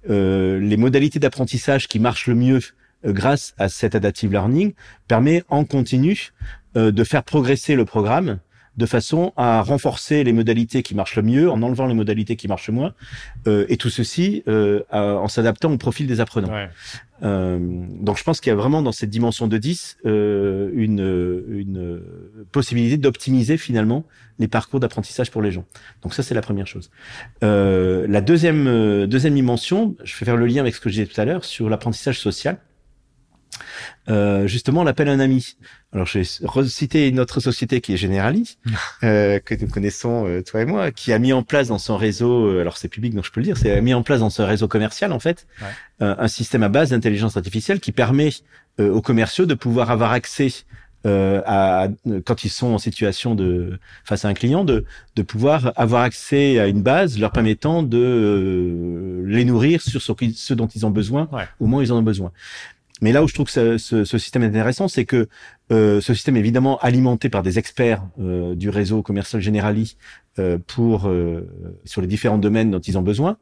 les 0.07 0.77
modalités 0.77 1.19
d'apprentissage 1.19 1.87
qui 1.87 1.99
marchent 1.99 2.27
le 2.27 2.35
mieux 2.35 2.59
euh, 3.05 3.11
grâce 3.11 3.53
à 3.57 3.69
cet 3.69 3.95
adaptive 3.95 4.31
learning 4.31 4.73
permet 5.07 5.43
en 5.49 5.65
continu 5.65 6.31
euh, 6.75 6.91
de 6.91 7.03
faire 7.03 7.23
progresser 7.23 7.75
le 7.75 7.85
programme 7.85 8.39
de 8.77 8.85
façon 8.85 9.33
à 9.37 9.61
renforcer 9.61 10.23
les 10.23 10.33
modalités 10.33 10.83
qui 10.83 10.95
marchent 10.95 11.15
le 11.15 11.23
mieux, 11.23 11.49
en 11.49 11.61
enlevant 11.61 11.85
les 11.85 11.93
modalités 11.93 12.35
qui 12.35 12.47
marchent 12.47 12.69
moins, 12.69 12.93
euh, 13.47 13.65
et 13.69 13.77
tout 13.77 13.89
ceci 13.89 14.43
euh, 14.47 14.81
en 14.91 15.27
s'adaptant 15.27 15.71
au 15.71 15.77
profil 15.77 16.07
des 16.07 16.19
apprenants. 16.19 16.53
Ouais. 16.53 16.69
Euh, 17.23 17.57
donc 18.01 18.17
je 18.17 18.23
pense 18.23 18.41
qu'il 18.41 18.49
y 18.49 18.53
a 18.53 18.55
vraiment 18.55 18.81
dans 18.81 18.91
cette 18.91 19.09
dimension 19.09 19.47
de 19.47 19.57
10 19.57 19.99
euh, 20.05 20.71
une, 20.73 21.43
une 21.47 22.01
possibilité 22.51 22.97
d'optimiser 22.97 23.57
finalement 23.57 24.03
les 24.39 24.47
parcours 24.47 24.79
d'apprentissage 24.79 25.31
pour 25.31 25.41
les 25.41 25.51
gens. 25.51 25.65
Donc 26.01 26.13
ça 26.13 26.23
c'est 26.23 26.33
la 26.33 26.41
première 26.41 26.67
chose. 26.67 26.89
Euh, 27.43 28.05
la 28.09 28.21
deuxième 28.21 29.05
deuxième 29.05 29.35
dimension, 29.35 29.95
je 30.03 30.17
vais 30.17 30.25
faire 30.25 30.37
le 30.37 30.47
lien 30.47 30.61
avec 30.61 30.75
ce 30.75 30.81
que 30.81 30.89
je 30.89 30.95
disais 30.95 31.07
tout 31.07 31.19
à 31.19 31.25
l'heure 31.25 31.45
sur 31.45 31.69
l'apprentissage 31.69 32.19
social. 32.19 32.57
Euh, 34.09 34.47
justement, 34.47 34.81
on 34.81 34.87
appelle 34.87 35.09
un 35.09 35.19
ami. 35.19 35.55
Alors, 35.93 36.05
je 36.05 36.19
vais 36.19 36.27
reciter 36.43 37.07
une 37.07 37.19
autre 37.19 37.39
société 37.39 37.79
qui 37.81 37.93
est 37.93 37.97
Generali, 37.97 38.57
euh, 39.03 39.39
que 39.39 39.55
nous 39.55 39.67
connaissons, 39.67 40.27
euh, 40.27 40.41
toi 40.41 40.61
et 40.61 40.65
moi, 40.65 40.91
qui 40.91 41.13
a 41.13 41.19
mis 41.19 41.33
en 41.33 41.43
place 41.43 41.67
dans 41.67 41.77
son 41.77 41.97
réseau, 41.97 42.47
euh, 42.47 42.61
alors 42.61 42.77
c'est 42.77 42.87
public 42.87 43.13
donc 43.13 43.25
je 43.25 43.31
peux 43.31 43.39
le 43.39 43.45
dire, 43.45 43.57
c'est 43.57 43.79
mis 43.81 43.93
en 43.93 44.03
place 44.03 44.19
dans 44.19 44.29
son 44.29 44.45
réseau 44.45 44.67
commercial, 44.67 45.11
en 45.11 45.19
fait, 45.19 45.47
ouais. 45.61 45.67
Euh, 46.01 46.15
un 46.17 46.27
système 46.27 46.63
à 46.63 46.69
base 46.69 46.89
d'intelligence 46.89 47.37
artificielle 47.37 47.79
qui 47.79 47.91
permet 47.91 48.31
euh, 48.79 48.91
aux 48.91 49.01
commerciaux 49.01 49.45
de 49.45 49.53
pouvoir 49.53 49.91
avoir 49.91 50.11
accès 50.11 50.51
à, 51.05 51.89
quand 52.23 52.45
ils 52.45 52.49
sont 52.49 52.67
en 52.67 52.77
situation 52.77 53.35
de 53.35 53.77
face 54.05 54.23
à 54.23 54.29
un 54.29 54.33
client, 54.33 54.63
de, 54.63 54.85
de 55.17 55.21
pouvoir 55.21 55.73
avoir 55.75 56.01
accès 56.01 56.59
à 56.59 56.67
une 56.67 56.81
base 56.81 57.19
leur 57.19 57.33
permettant 57.33 57.83
de 57.83 59.21
les 59.27 59.43
nourrir 59.43 59.81
sur 59.81 60.01
ce, 60.01 60.13
ce 60.33 60.53
dont 60.53 60.67
ils 60.67 60.85
ont 60.85 60.91
besoin 60.91 61.27
ouais. 61.33 61.43
au 61.59 61.67
où 61.67 61.81
ils 61.81 61.91
en 61.91 61.97
ont 61.97 62.03
besoin. 62.03 62.31
Mais 63.03 63.11
là 63.11 63.21
où 63.21 63.27
je 63.27 63.33
trouve 63.33 63.47
que 63.47 63.51
ce, 63.51 63.77
ce, 63.77 64.05
ce 64.05 64.17
système 64.17 64.43
est 64.43 64.47
intéressant, 64.47 64.87
c'est 64.87 65.03
que 65.03 65.27
euh, 65.73 65.99
ce 65.99 66.13
système 66.13 66.37
est 66.37 66.39
évidemment 66.39 66.79
alimenté 66.79 67.27
par 67.27 67.43
des 67.43 67.59
experts 67.59 68.01
euh, 68.17 68.55
du 68.55 68.69
réseau 68.69 69.01
commercial 69.01 69.41
Generali 69.41 69.97
euh, 70.39 70.57
pour 70.67 71.09
euh, 71.09 71.45
sur 71.83 71.99
les 71.99 72.07
différents 72.07 72.37
domaines 72.37 72.71
dont 72.71 72.79
ils 72.79 72.97
ont 72.97 73.01
besoin. 73.01 73.35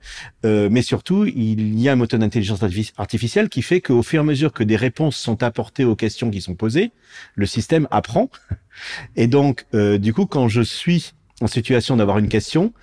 Euh, 0.47 0.67
mais 0.71 0.81
surtout, 0.81 1.25
il 1.25 1.79
y 1.79 1.89
a 1.89 1.91
un 1.91 1.95
moteur 1.95 2.19
d'intelligence 2.19 2.63
artificielle 2.97 3.49
qui 3.49 3.61
fait 3.61 3.81
qu'au 3.81 4.01
fur 4.01 4.21
et 4.21 4.21
à 4.21 4.25
mesure 4.25 4.51
que 4.51 4.63
des 4.63 4.77
réponses 4.77 5.15
sont 5.15 5.43
apportées 5.43 5.85
aux 5.85 5.95
questions 5.95 6.31
qui 6.31 6.41
sont 6.41 6.55
posées, 6.55 6.91
le 7.35 7.45
système 7.45 7.87
apprend. 7.91 8.31
Et 9.15 9.27
donc, 9.27 9.67
euh, 9.75 9.99
du 9.99 10.11
coup, 10.11 10.25
quand 10.25 10.47
je 10.47 10.63
suis 10.63 11.13
en 11.39 11.47
situation 11.47 11.97
d'avoir 11.97 12.17
une 12.17 12.29
question, 12.29 12.73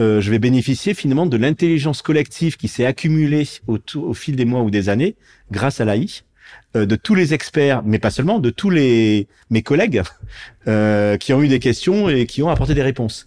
euh, 0.00 0.20
je 0.20 0.30
vais 0.30 0.38
bénéficier 0.38 0.94
finalement 0.94 1.26
de 1.26 1.36
l'intelligence 1.36 2.02
collective 2.02 2.56
qui 2.56 2.68
s'est 2.68 2.84
accumulée 2.84 3.48
au, 3.66 3.78
au, 3.96 4.14
fil 4.14 4.36
des 4.36 4.44
mois 4.44 4.62
ou 4.62 4.70
des 4.70 4.88
années 4.88 5.16
grâce 5.50 5.80
à 5.80 5.84
l'AI, 5.84 6.24
de 6.74 6.96
tous 6.96 7.14
les 7.14 7.34
experts, 7.34 7.82
mais 7.84 7.98
pas 7.98 8.10
seulement, 8.10 8.38
de 8.38 8.50
tous 8.50 8.70
les 8.70 9.26
mes 9.50 9.62
collègues 9.62 10.02
euh, 10.68 11.16
qui 11.16 11.32
ont 11.32 11.42
eu 11.42 11.48
des 11.48 11.58
questions 11.58 12.08
et 12.08 12.26
qui 12.26 12.42
ont 12.42 12.50
apporté 12.50 12.74
des 12.74 12.82
réponses. 12.82 13.26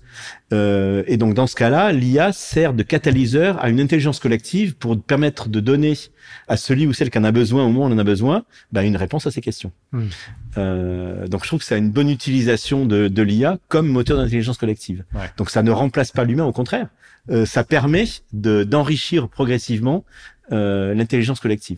Euh, 0.54 1.04
et 1.08 1.18
donc 1.18 1.34
dans 1.34 1.48
ce 1.48 1.56
cas-là, 1.56 1.92
l'IA 1.92 2.34
sert 2.34 2.74
de 2.74 2.84
catalyseur 2.84 3.64
à 3.64 3.70
une 3.70 3.80
intelligence 3.80 4.20
collective 4.20 4.76
pour 4.76 5.02
permettre 5.02 5.50
de 5.50 5.60
donner 5.60 5.98
à 6.48 6.58
celui 6.58 6.86
ou 6.86 6.94
celle 6.94 7.10
qui 7.10 7.18
en 7.18 7.24
a 7.24 7.32
besoin 7.32 7.64
au 7.64 7.70
moment 7.70 7.86
où 7.86 7.90
on 7.90 7.94
en 7.94 7.98
a 7.98 8.04
besoin, 8.04 8.44
bah, 8.72 8.84
une 8.84 8.98
réponse 8.98 9.28
à 9.28 9.32
ces 9.32 9.42
questions. 9.42 9.72
Mmh. 9.92 10.02
Euh, 10.58 11.28
donc 11.28 11.44
je 11.44 11.48
trouve 11.48 11.60
que 11.60 11.66
c'est 11.66 11.78
une 11.78 11.92
bonne 11.92 12.10
utilisation 12.10 12.86
de, 12.86 13.08
de 13.08 13.22
l'IA 13.22 13.58
comme 13.68 13.88
moteur 13.88 14.18
d'intelligence 14.18 14.58
collective. 14.58 15.04
Ouais. 15.14 15.30
Donc 15.38 15.50
ça 15.50 15.64
ne 15.64 15.72
remplace 15.72 16.12
pas 16.12 16.26
l'humain, 16.26 16.46
au 16.46 16.52
contraire, 16.52 16.88
euh, 17.30 17.46
ça 17.46 17.64
permet 17.64 18.06
de 18.34 18.64
d'enrichir 18.64 19.30
progressivement 19.30 20.04
euh, 20.52 20.94
l'intelligence 20.94 21.40
collective. 21.40 21.78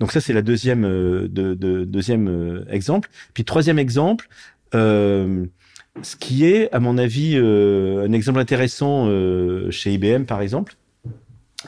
Donc 0.00 0.12
ça 0.12 0.20
c'est 0.20 0.32
la 0.32 0.42
deuxième 0.42 0.82
de, 0.82 1.28
de, 1.28 1.84
deuxième 1.84 2.64
exemple. 2.70 3.08
Puis 3.34 3.44
troisième 3.44 3.78
exemple. 3.78 4.28
Euh, 4.74 5.46
ce 6.02 6.16
qui 6.16 6.46
est, 6.46 6.72
à 6.72 6.80
mon 6.80 6.96
avis, 6.96 7.34
euh, 7.36 8.06
un 8.06 8.12
exemple 8.12 8.38
intéressant 8.38 9.06
euh, 9.08 9.70
chez 9.70 9.92
IBM, 9.92 10.24
par 10.24 10.40
exemple, 10.40 10.74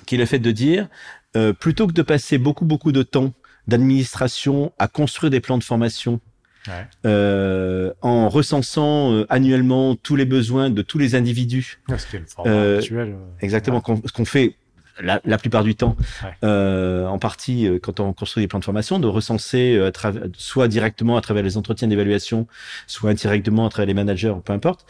qui 0.07 0.15
est 0.15 0.19
le 0.19 0.27
fait 0.27 0.39
de 0.39 0.51
dire, 0.51 0.89
euh, 1.37 1.53
plutôt 1.53 1.87
que 1.87 1.93
de 1.93 2.03
passer 2.03 2.39
beaucoup, 2.39 2.65
beaucoup 2.65 2.93
de 2.93 3.03
temps 3.03 3.33
d'administration 3.69 4.73
à 4.79 4.89
construire 4.89 5.31
des 5.31 5.41
plans 5.41 5.59
de 5.59 5.65
formation, 5.65 6.21
ouais. 6.69 6.87
Euh, 7.07 7.93
en 8.01 8.29
recensant 8.29 9.25
annuellement 9.29 9.95
tous 9.95 10.17
les 10.17 10.25
besoins 10.25 10.71
de 10.71 10.83
tous 10.83 10.99
les 10.99 11.15
individus. 11.15 11.81
Ouais, 11.89 11.99
ce 11.99 12.07
qui 12.07 12.17
est 12.17 12.21
le 12.21 12.27
format 12.27 12.77
actuel. 12.77 13.17
Exactement, 13.41 13.83
ouais. 13.87 13.97
ce 14.05 14.13
qu'on 14.13 14.25
fait 14.25 14.57
la, 15.01 15.21
la, 15.25 15.39
plupart 15.39 15.65
du 15.65 15.75
temps, 15.75 15.97
ouais. 16.23 16.31
euh, 16.45 17.07
en 17.07 17.19
partie 17.19 17.67
euh, 17.67 17.79
quand 17.81 18.01
on 18.01 18.13
construit 18.13 18.43
des 18.43 18.49
plans 18.49 18.59
de 18.59 18.65
formation, 18.65 18.99
de 18.99 19.07
recenser 19.07 19.77
euh, 19.77 19.91
à 19.91 20.13
soit 20.37 20.69
directement 20.69 21.17
à 21.17 21.21
travers 21.21 21.43
les 21.43 21.57
entretiens 21.57 21.89
d'évaluation, 21.89 22.47
soit 22.87 23.11
indirectement 23.11 23.67
à 23.67 23.71
travers 23.71 23.87
les 23.87 23.95
managers, 23.95 24.35
peu 24.45 24.53
importe. 24.53 24.87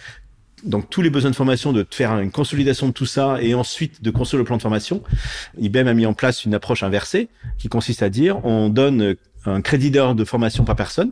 Donc 0.64 0.88
tous 0.88 1.02
les 1.02 1.10
besoins 1.10 1.30
de 1.30 1.36
formation, 1.36 1.72
de 1.72 1.86
faire 1.90 2.18
une 2.18 2.30
consolidation 2.30 2.88
de 2.88 2.92
tout 2.92 3.06
ça 3.06 3.38
et 3.40 3.54
ensuite 3.54 4.02
de 4.02 4.10
construire 4.10 4.38
le 4.38 4.44
plan 4.44 4.56
de 4.56 4.62
formation. 4.62 5.02
IBM 5.58 5.88
a 5.88 5.94
mis 5.94 6.06
en 6.06 6.14
place 6.14 6.44
une 6.44 6.54
approche 6.54 6.82
inversée 6.82 7.28
qui 7.58 7.68
consiste 7.68 8.02
à 8.02 8.08
dire 8.08 8.44
on 8.46 8.70
donne 8.70 9.16
un 9.44 9.60
crédit 9.60 9.90
d'heure 9.90 10.14
de 10.14 10.24
formation 10.24 10.64
par 10.64 10.76
personne 10.76 11.10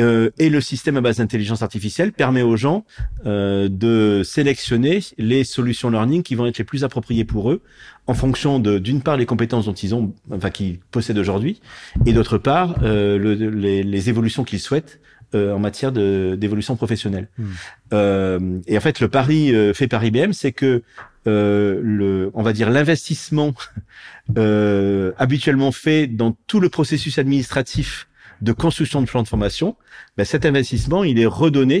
Euh, 0.00 0.30
et 0.38 0.48
le 0.50 0.60
système 0.60 0.96
à 0.96 1.00
base 1.00 1.18
d'intelligence 1.18 1.62
artificielle 1.62 2.12
permet 2.12 2.42
aux 2.42 2.56
gens 2.56 2.84
euh, 3.26 3.68
de 3.68 4.22
sélectionner 4.24 5.00
les 5.18 5.44
solutions 5.44 5.90
learning 5.90 6.22
qui 6.22 6.34
vont 6.34 6.46
être 6.46 6.58
les 6.58 6.64
plus 6.64 6.84
appropriées 6.84 7.24
pour 7.24 7.50
eux, 7.50 7.62
en 8.06 8.14
fonction 8.14 8.58
de 8.58 8.78
d'une 8.78 9.02
part 9.02 9.16
les 9.16 9.26
compétences 9.26 9.66
dont 9.66 9.72
ils 9.72 9.94
ont, 9.94 10.14
enfin 10.32 10.50
qu'ils 10.50 10.78
possèdent 10.90 11.18
aujourd'hui, 11.18 11.60
et 12.06 12.12
d'autre 12.12 12.38
part 12.38 12.76
euh, 12.82 13.18
le, 13.18 13.34
les, 13.34 13.82
les, 13.82 14.08
évolutions 14.08 14.44
qu'ils 14.44 14.60
souhaitent 14.60 15.00
euh, 15.34 15.52
en 15.52 15.58
matière 15.58 15.92
d'évolution 15.92 16.74
professionnelle. 16.74 17.28
Hmm. 17.36 17.44
Euh, 17.92 18.60
et 18.66 18.78
en 18.78 18.80
fait, 18.80 18.98
le 19.00 19.08
pari 19.10 19.54
euh, 19.54 19.74
fait 19.74 19.86
par 19.86 20.02
IBM, 20.02 20.32
c'est 20.32 20.52
que 20.52 20.82
le, 21.26 22.30
on 22.32 22.42
va 22.42 22.54
dire 22.54 22.70
l'investissement 22.70 23.52
habituellement 24.34 25.70
fait 25.70 26.06
dans 26.06 26.34
tout 26.46 26.60
le 26.60 26.70
processus 26.70 27.18
administratif 27.18 28.08
de 28.40 28.52
construction 28.52 29.00
de 29.02 29.06
plan 29.06 29.22
de 29.22 29.28
formation, 29.28 29.76
ben 30.16 30.24
cet 30.24 30.46
investissement, 30.46 31.04
il 31.04 31.18
est 31.18 31.26
redonné 31.26 31.80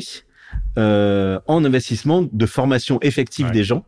en 0.76 1.64
investissement 1.64 2.26
de 2.30 2.46
formation 2.46 3.00
effective 3.00 3.50
des 3.50 3.64
gens 3.64 3.84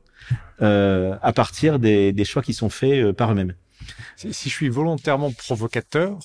à 0.60 1.32
partir 1.34 1.78
des, 1.78 2.12
des, 2.12 2.24
choix 2.24 2.42
qui 2.42 2.54
sont 2.54 2.68
faits 2.68 3.12
par 3.12 3.32
eux-mêmes. 3.32 3.54
Si, 4.16 4.50
je 4.50 4.54
suis 4.54 4.68
volontairement 4.68 5.32
provocateur, 5.32 6.18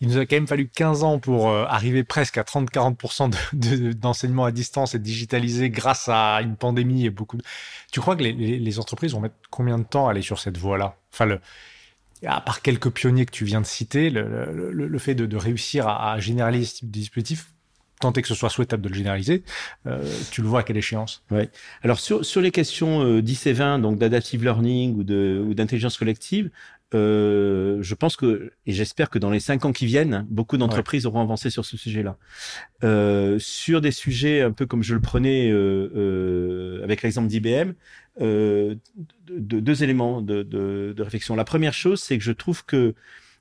il 0.00 0.08
nous 0.08 0.18
a 0.18 0.26
quand 0.26 0.36
même 0.36 0.46
fallu 0.46 0.68
15 0.68 1.04
ans 1.04 1.18
pour 1.18 1.50
euh, 1.50 1.64
arriver 1.66 2.04
presque 2.04 2.38
à 2.38 2.42
30-40% 2.42 3.94
d'enseignement 3.94 4.44
à 4.44 4.52
distance 4.52 4.94
et 4.94 4.98
digitalisé 4.98 5.70
grâce 5.70 6.08
à 6.08 6.40
une 6.42 6.56
pandémie 6.56 7.04
et 7.04 7.10
beaucoup. 7.10 7.36
De... 7.36 7.42
Tu 7.92 8.00
crois 8.00 8.16
que 8.16 8.22
les, 8.22 8.32
les, 8.32 8.78
entreprises 8.78 9.12
vont 9.12 9.20
mettre 9.20 9.36
combien 9.50 9.78
de 9.78 9.84
temps 9.84 10.08
à 10.08 10.12
aller 10.12 10.22
sur 10.22 10.38
cette 10.38 10.56
voie-là? 10.56 10.96
Enfin, 11.12 11.26
le, 11.26 11.40
à 12.26 12.40
part 12.40 12.62
quelques 12.62 12.90
pionniers 12.90 13.26
que 13.26 13.30
tu 13.30 13.44
viens 13.44 13.60
de 13.60 13.66
citer, 13.66 14.10
le, 14.10 14.70
le, 14.72 14.88
le 14.88 14.98
fait 14.98 15.14
de, 15.14 15.26
de, 15.26 15.36
réussir 15.36 15.86
à, 15.86 16.12
à, 16.12 16.20
généraliser 16.20 16.66
ce 16.66 16.74
type 16.76 16.90
de 16.90 16.98
dispositif, 16.98 17.52
tenter 18.00 18.22
que 18.22 18.28
ce 18.28 18.34
soit 18.34 18.50
souhaitable 18.50 18.82
de 18.82 18.88
le 18.88 18.94
généraliser, 18.94 19.42
euh, 19.86 20.02
tu 20.30 20.42
le 20.42 20.48
vois 20.48 20.60
à 20.60 20.62
quelle 20.62 20.76
échéance? 20.76 21.22
Oui. 21.30 21.48
Alors 21.82 21.98
sur, 22.00 22.24
sur 22.24 22.40
les 22.40 22.50
questions 22.50 23.02
euh, 23.04 23.22
10 23.22 23.46
et 23.46 23.52
20, 23.52 23.78
donc 23.80 23.98
d'adaptive 23.98 24.42
learning 24.44 24.96
ou 24.96 25.54
d'intelligence 25.54 25.96
collective, 25.96 26.50
euh, 26.94 27.78
je 27.82 27.94
pense 27.94 28.16
que, 28.16 28.52
et 28.66 28.72
j'espère 28.72 29.10
que 29.10 29.18
dans 29.18 29.30
les 29.30 29.40
cinq 29.40 29.64
ans 29.64 29.72
qui 29.72 29.84
viennent, 29.84 30.26
beaucoup 30.30 30.56
d'entreprises 30.56 31.04
auront 31.04 31.20
avancé 31.20 31.50
sur 31.50 31.64
ce 31.64 31.76
sujet-là. 31.76 32.16
Euh, 32.82 33.38
sur 33.38 33.80
des 33.80 33.90
sujets 33.90 34.40
un 34.40 34.52
peu 34.52 34.64
comme 34.64 34.82
je 34.82 34.94
le 34.94 35.00
prenais 35.00 35.50
euh, 35.50 35.90
euh 35.94 36.82
avec 36.82 37.02
l'exemple 37.02 37.28
d'IBM, 37.28 37.72
euh, 38.20 38.74
de, 39.28 39.60
deux 39.60 39.82
éléments 39.82 40.22
de, 40.22 40.42
de, 40.42 40.94
de, 40.96 41.02
réflexion. 41.02 41.36
La 41.36 41.44
première 41.44 41.74
chose, 41.74 42.00
c'est 42.00 42.16
que 42.16 42.24
je 42.24 42.32
trouve 42.32 42.64
que 42.64 42.94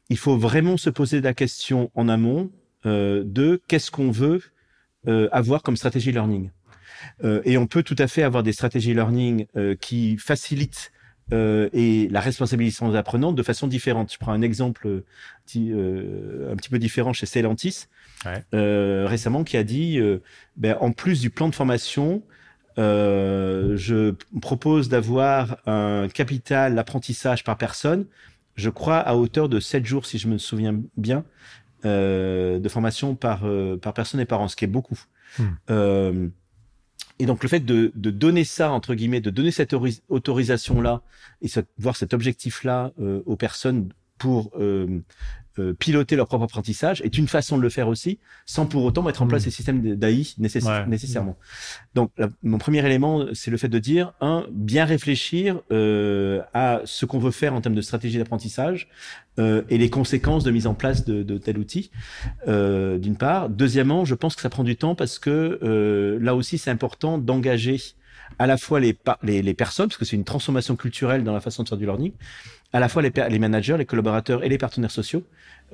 il 0.10 0.18
faut 0.18 0.38
vraiment 0.38 0.78
se 0.78 0.90
poser 0.90 1.22
la 1.22 1.34
question 1.34 1.92
en 1.96 2.10
amont 2.10 2.52
euh, 2.86 3.24
de 3.26 3.62
qu'est-ce 3.68 3.92
qu'on 3.92 4.12
veut 4.12 4.42
avoir 5.32 5.64
comme 5.64 5.78
stratégie 5.78 6.12
learning. 6.12 6.50
et 7.46 7.58
on 7.58 7.66
peut 7.66 7.82
tout 7.82 7.96
à 7.98 8.08
fait 8.08 8.24
avoir 8.24 8.44
des 8.44 8.52
stratégies 8.52 8.94
learning 8.94 9.46
qui 9.80 10.18
facilitent 10.18 10.92
euh, 11.34 11.70
et 11.74 12.08
la 12.10 12.22
responsabilisation 12.22 12.90
des 12.90 12.98
apprenants 12.98 13.34
de 13.34 13.44
façon 13.44 13.68
différente. 13.68 14.12
Je 14.14 14.18
prends 14.18 14.32
un 14.32 14.42
exemple 14.42 14.88
euh, 14.88 15.04
euh 15.58 16.52
un 16.52 16.56
petit 16.56 16.70
peu 16.70 16.80
différent 16.80 17.12
chez 17.12 17.28
ouais. 18.26 18.44
euh, 18.54 19.06
récemment 19.08 19.44
qui 19.44 19.58
a 19.58 19.64
dit, 19.64 20.00
ben, 20.56 20.78
en 20.80 20.92
plus 20.92 21.20
du 21.20 21.30
plan 21.30 21.50
de 21.50 21.56
formation, 21.56 22.24
je 22.78 24.14
propose 24.42 24.88
d'avoir 24.88 25.58
un 25.66 26.08
capital 26.08 26.76
d'apprentissage 26.76 27.44
par 27.44 27.58
personne, 27.58 28.06
je 28.56 28.70
crois 28.70 28.98
à 28.98 29.16
hauteur 29.16 29.50
de 29.50 29.60
7 29.60 29.86
jours, 29.86 30.06
si 30.06 30.18
je 30.18 30.28
me 30.28 30.38
souviens 30.38 30.80
bien, 30.96 31.26
de 31.84 32.70
formation 32.70 33.16
par, 33.16 33.42
par 33.82 33.94
personne 33.94 34.22
et 34.22 34.26
par 34.26 34.40
an, 34.40 34.48
ce 34.48 34.56
qui 34.56 34.64
est 34.64 34.70
beaucoup. 34.70 35.00
Hmm. 35.40 36.30
Et 37.20 37.26
donc 37.26 37.44
le 37.44 37.50
fait 37.50 37.60
de, 37.60 37.92
de, 37.96 38.12
donner 38.12 38.44
ça 38.44 38.72
entre 38.72 38.94
guillemets, 38.94 39.22
de 39.22 39.30
donner 39.30 39.52
cette 39.52 39.76
autorisation 40.10 40.82
là 40.82 41.02
et 41.42 41.48
voir 41.78 41.96
cet 41.96 42.14
objectif 42.14 42.64
là 42.64 42.92
euh, 43.00 43.24
aux 43.26 43.36
personnes 43.36 43.90
pour 44.18 44.52
euh, 44.60 45.00
euh, 45.60 45.74
piloter 45.74 46.16
leur 46.16 46.28
propre 46.28 46.44
apprentissage 46.46 47.02
est 47.02 47.18
une 47.18 47.28
façon 47.28 47.58
de 47.58 47.62
le 47.62 47.70
faire 47.70 47.88
aussi, 47.88 48.20
sans 48.46 48.66
pour 48.66 48.84
autant 48.84 49.04
mettre 49.04 49.22
en 49.22 49.28
place 49.28 49.42
mmh. 49.42 49.46
ces 49.46 49.52
systèmes 49.52 49.96
d'AI 49.96 50.24
nécessairement. 50.38 51.38
Donc, 51.96 52.12
mon 52.44 52.58
premier 52.58 52.86
élément, 52.86 53.26
c'est 53.34 53.52
le 53.52 53.58
fait 53.58 53.70
de 53.70 53.80
dire, 53.80 54.14
un, 54.22 54.46
bien 54.52 54.86
réfléchir 54.86 55.62
euh, 55.72 56.42
à 56.54 56.82
ce 56.86 57.06
qu'on 57.06 57.20
veut 57.20 57.32
faire 57.32 57.54
en 57.54 57.62
termes 57.62 57.76
de 57.76 57.82
stratégie 57.82 58.18
d'apprentissage 58.18 58.90
euh, 59.40 59.62
et 59.70 59.78
les 59.78 59.90
conséquences 59.90 60.44
de 60.44 60.52
mise 60.52 60.66
en 60.66 60.74
place 60.74 61.06
de, 61.06 61.22
de 61.22 61.38
tel 61.38 61.60
outil, 61.60 61.92
euh, 62.48 62.98
d'une 62.98 63.16
part. 63.16 63.50
Deuxièmement, 63.50 64.04
je 64.04 64.16
pense 64.16 64.36
que 64.36 64.42
ça 64.42 64.50
prend 64.50 64.64
du 64.64 64.76
temps 64.76 64.96
parce 64.96 65.20
que 65.20 65.60
euh, 65.62 66.18
là 66.20 66.36
aussi, 66.36 66.58
c'est 66.58 66.72
important 66.72 67.20
d'engager 67.20 67.80
à 68.40 68.48
la 68.48 68.58
fois 68.58 68.80
les, 68.80 68.98
les, 69.24 69.42
les 69.42 69.54
personnes, 69.54 69.88
parce 69.88 69.98
que 69.98 70.06
c'est 70.06 70.16
une 70.16 70.24
transformation 70.24 70.76
culturelle 70.76 71.24
dans 71.24 71.34
la 71.34 71.40
façon 71.40 71.64
de 71.64 71.70
faire 71.70 71.78
du 71.78 71.86
learning, 71.86 72.12
à 72.74 72.80
la 72.80 72.90
fois 72.90 73.02
les, 73.02 73.12
les 73.30 73.40
managers, 73.40 73.78
les 73.78 73.86
collaborateurs 73.86 74.44
et 74.44 74.50
les 74.50 74.58
partenaires 74.58 74.92
sociaux. 74.92 75.24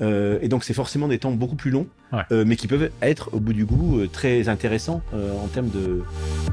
Euh, 0.01 0.39
et 0.41 0.47
donc 0.47 0.63
c'est 0.63 0.73
forcément 0.73 1.07
des 1.07 1.19
temps 1.19 1.31
beaucoup 1.31 1.55
plus 1.55 1.69
longs, 1.69 1.87
ouais. 2.11 2.21
euh, 2.31 2.43
mais 2.47 2.55
qui 2.55 2.67
peuvent 2.67 2.89
être 3.01 3.29
au 3.33 3.39
bout 3.39 3.53
du 3.53 3.65
goût 3.65 3.99
euh, 3.99 4.07
très 4.07 4.49
intéressants 4.49 5.01
euh, 5.13 5.31
en 5.37 5.47
termes 5.47 5.69
de, 5.69 6.03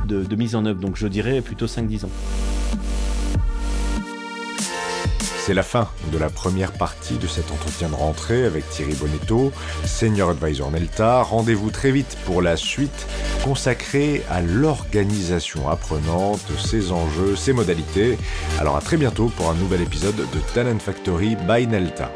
de, 0.07 0.25
de, 0.25 0.37
mise 0.37 0.55
en 0.55 0.67
œuvre. 0.67 0.81
Donc 0.81 0.97
je 0.97 1.07
dirais 1.07 1.41
plutôt 1.41 1.67
5-10 1.67 2.05
ans. 2.05 2.11
C'est 5.43 5.55
la 5.55 5.63
fin 5.63 5.89
de 6.13 6.19
la 6.19 6.29
première 6.29 6.71
partie 6.71 7.17
de 7.17 7.27
cet 7.27 7.51
entretien 7.51 7.89
de 7.89 7.95
rentrée 7.95 8.45
avec 8.45 8.69
Thierry 8.69 8.95
Bonetto, 8.95 9.53
Senior 9.85 10.31
Advisor 10.31 10.71
Nelta. 10.71 11.23
Rendez-vous 11.23 11.71
très 11.71 11.91
vite 11.91 12.19
pour 12.27 12.43
la 12.43 12.59
suite 12.59 13.07
consacrée 13.43 14.23
à 14.31 14.43
l'organisation 14.43 15.71
apprenante, 15.71 16.47
ses 16.59 16.93
enjeux, 16.93 17.37
ses 17.37 17.55
modalités. 17.55 18.19
Alors 18.61 18.77
à 18.77 18.81
très 18.83 18.99
bientôt 18.99 19.33
pour 19.35 19.49
un 19.49 19.55
nouvel 19.55 19.81
épisode 19.81 20.17
de 20.17 20.39
Talent 20.55 20.79
Factory 20.79 21.37
by 21.37 21.67
Nelta. 21.67 22.13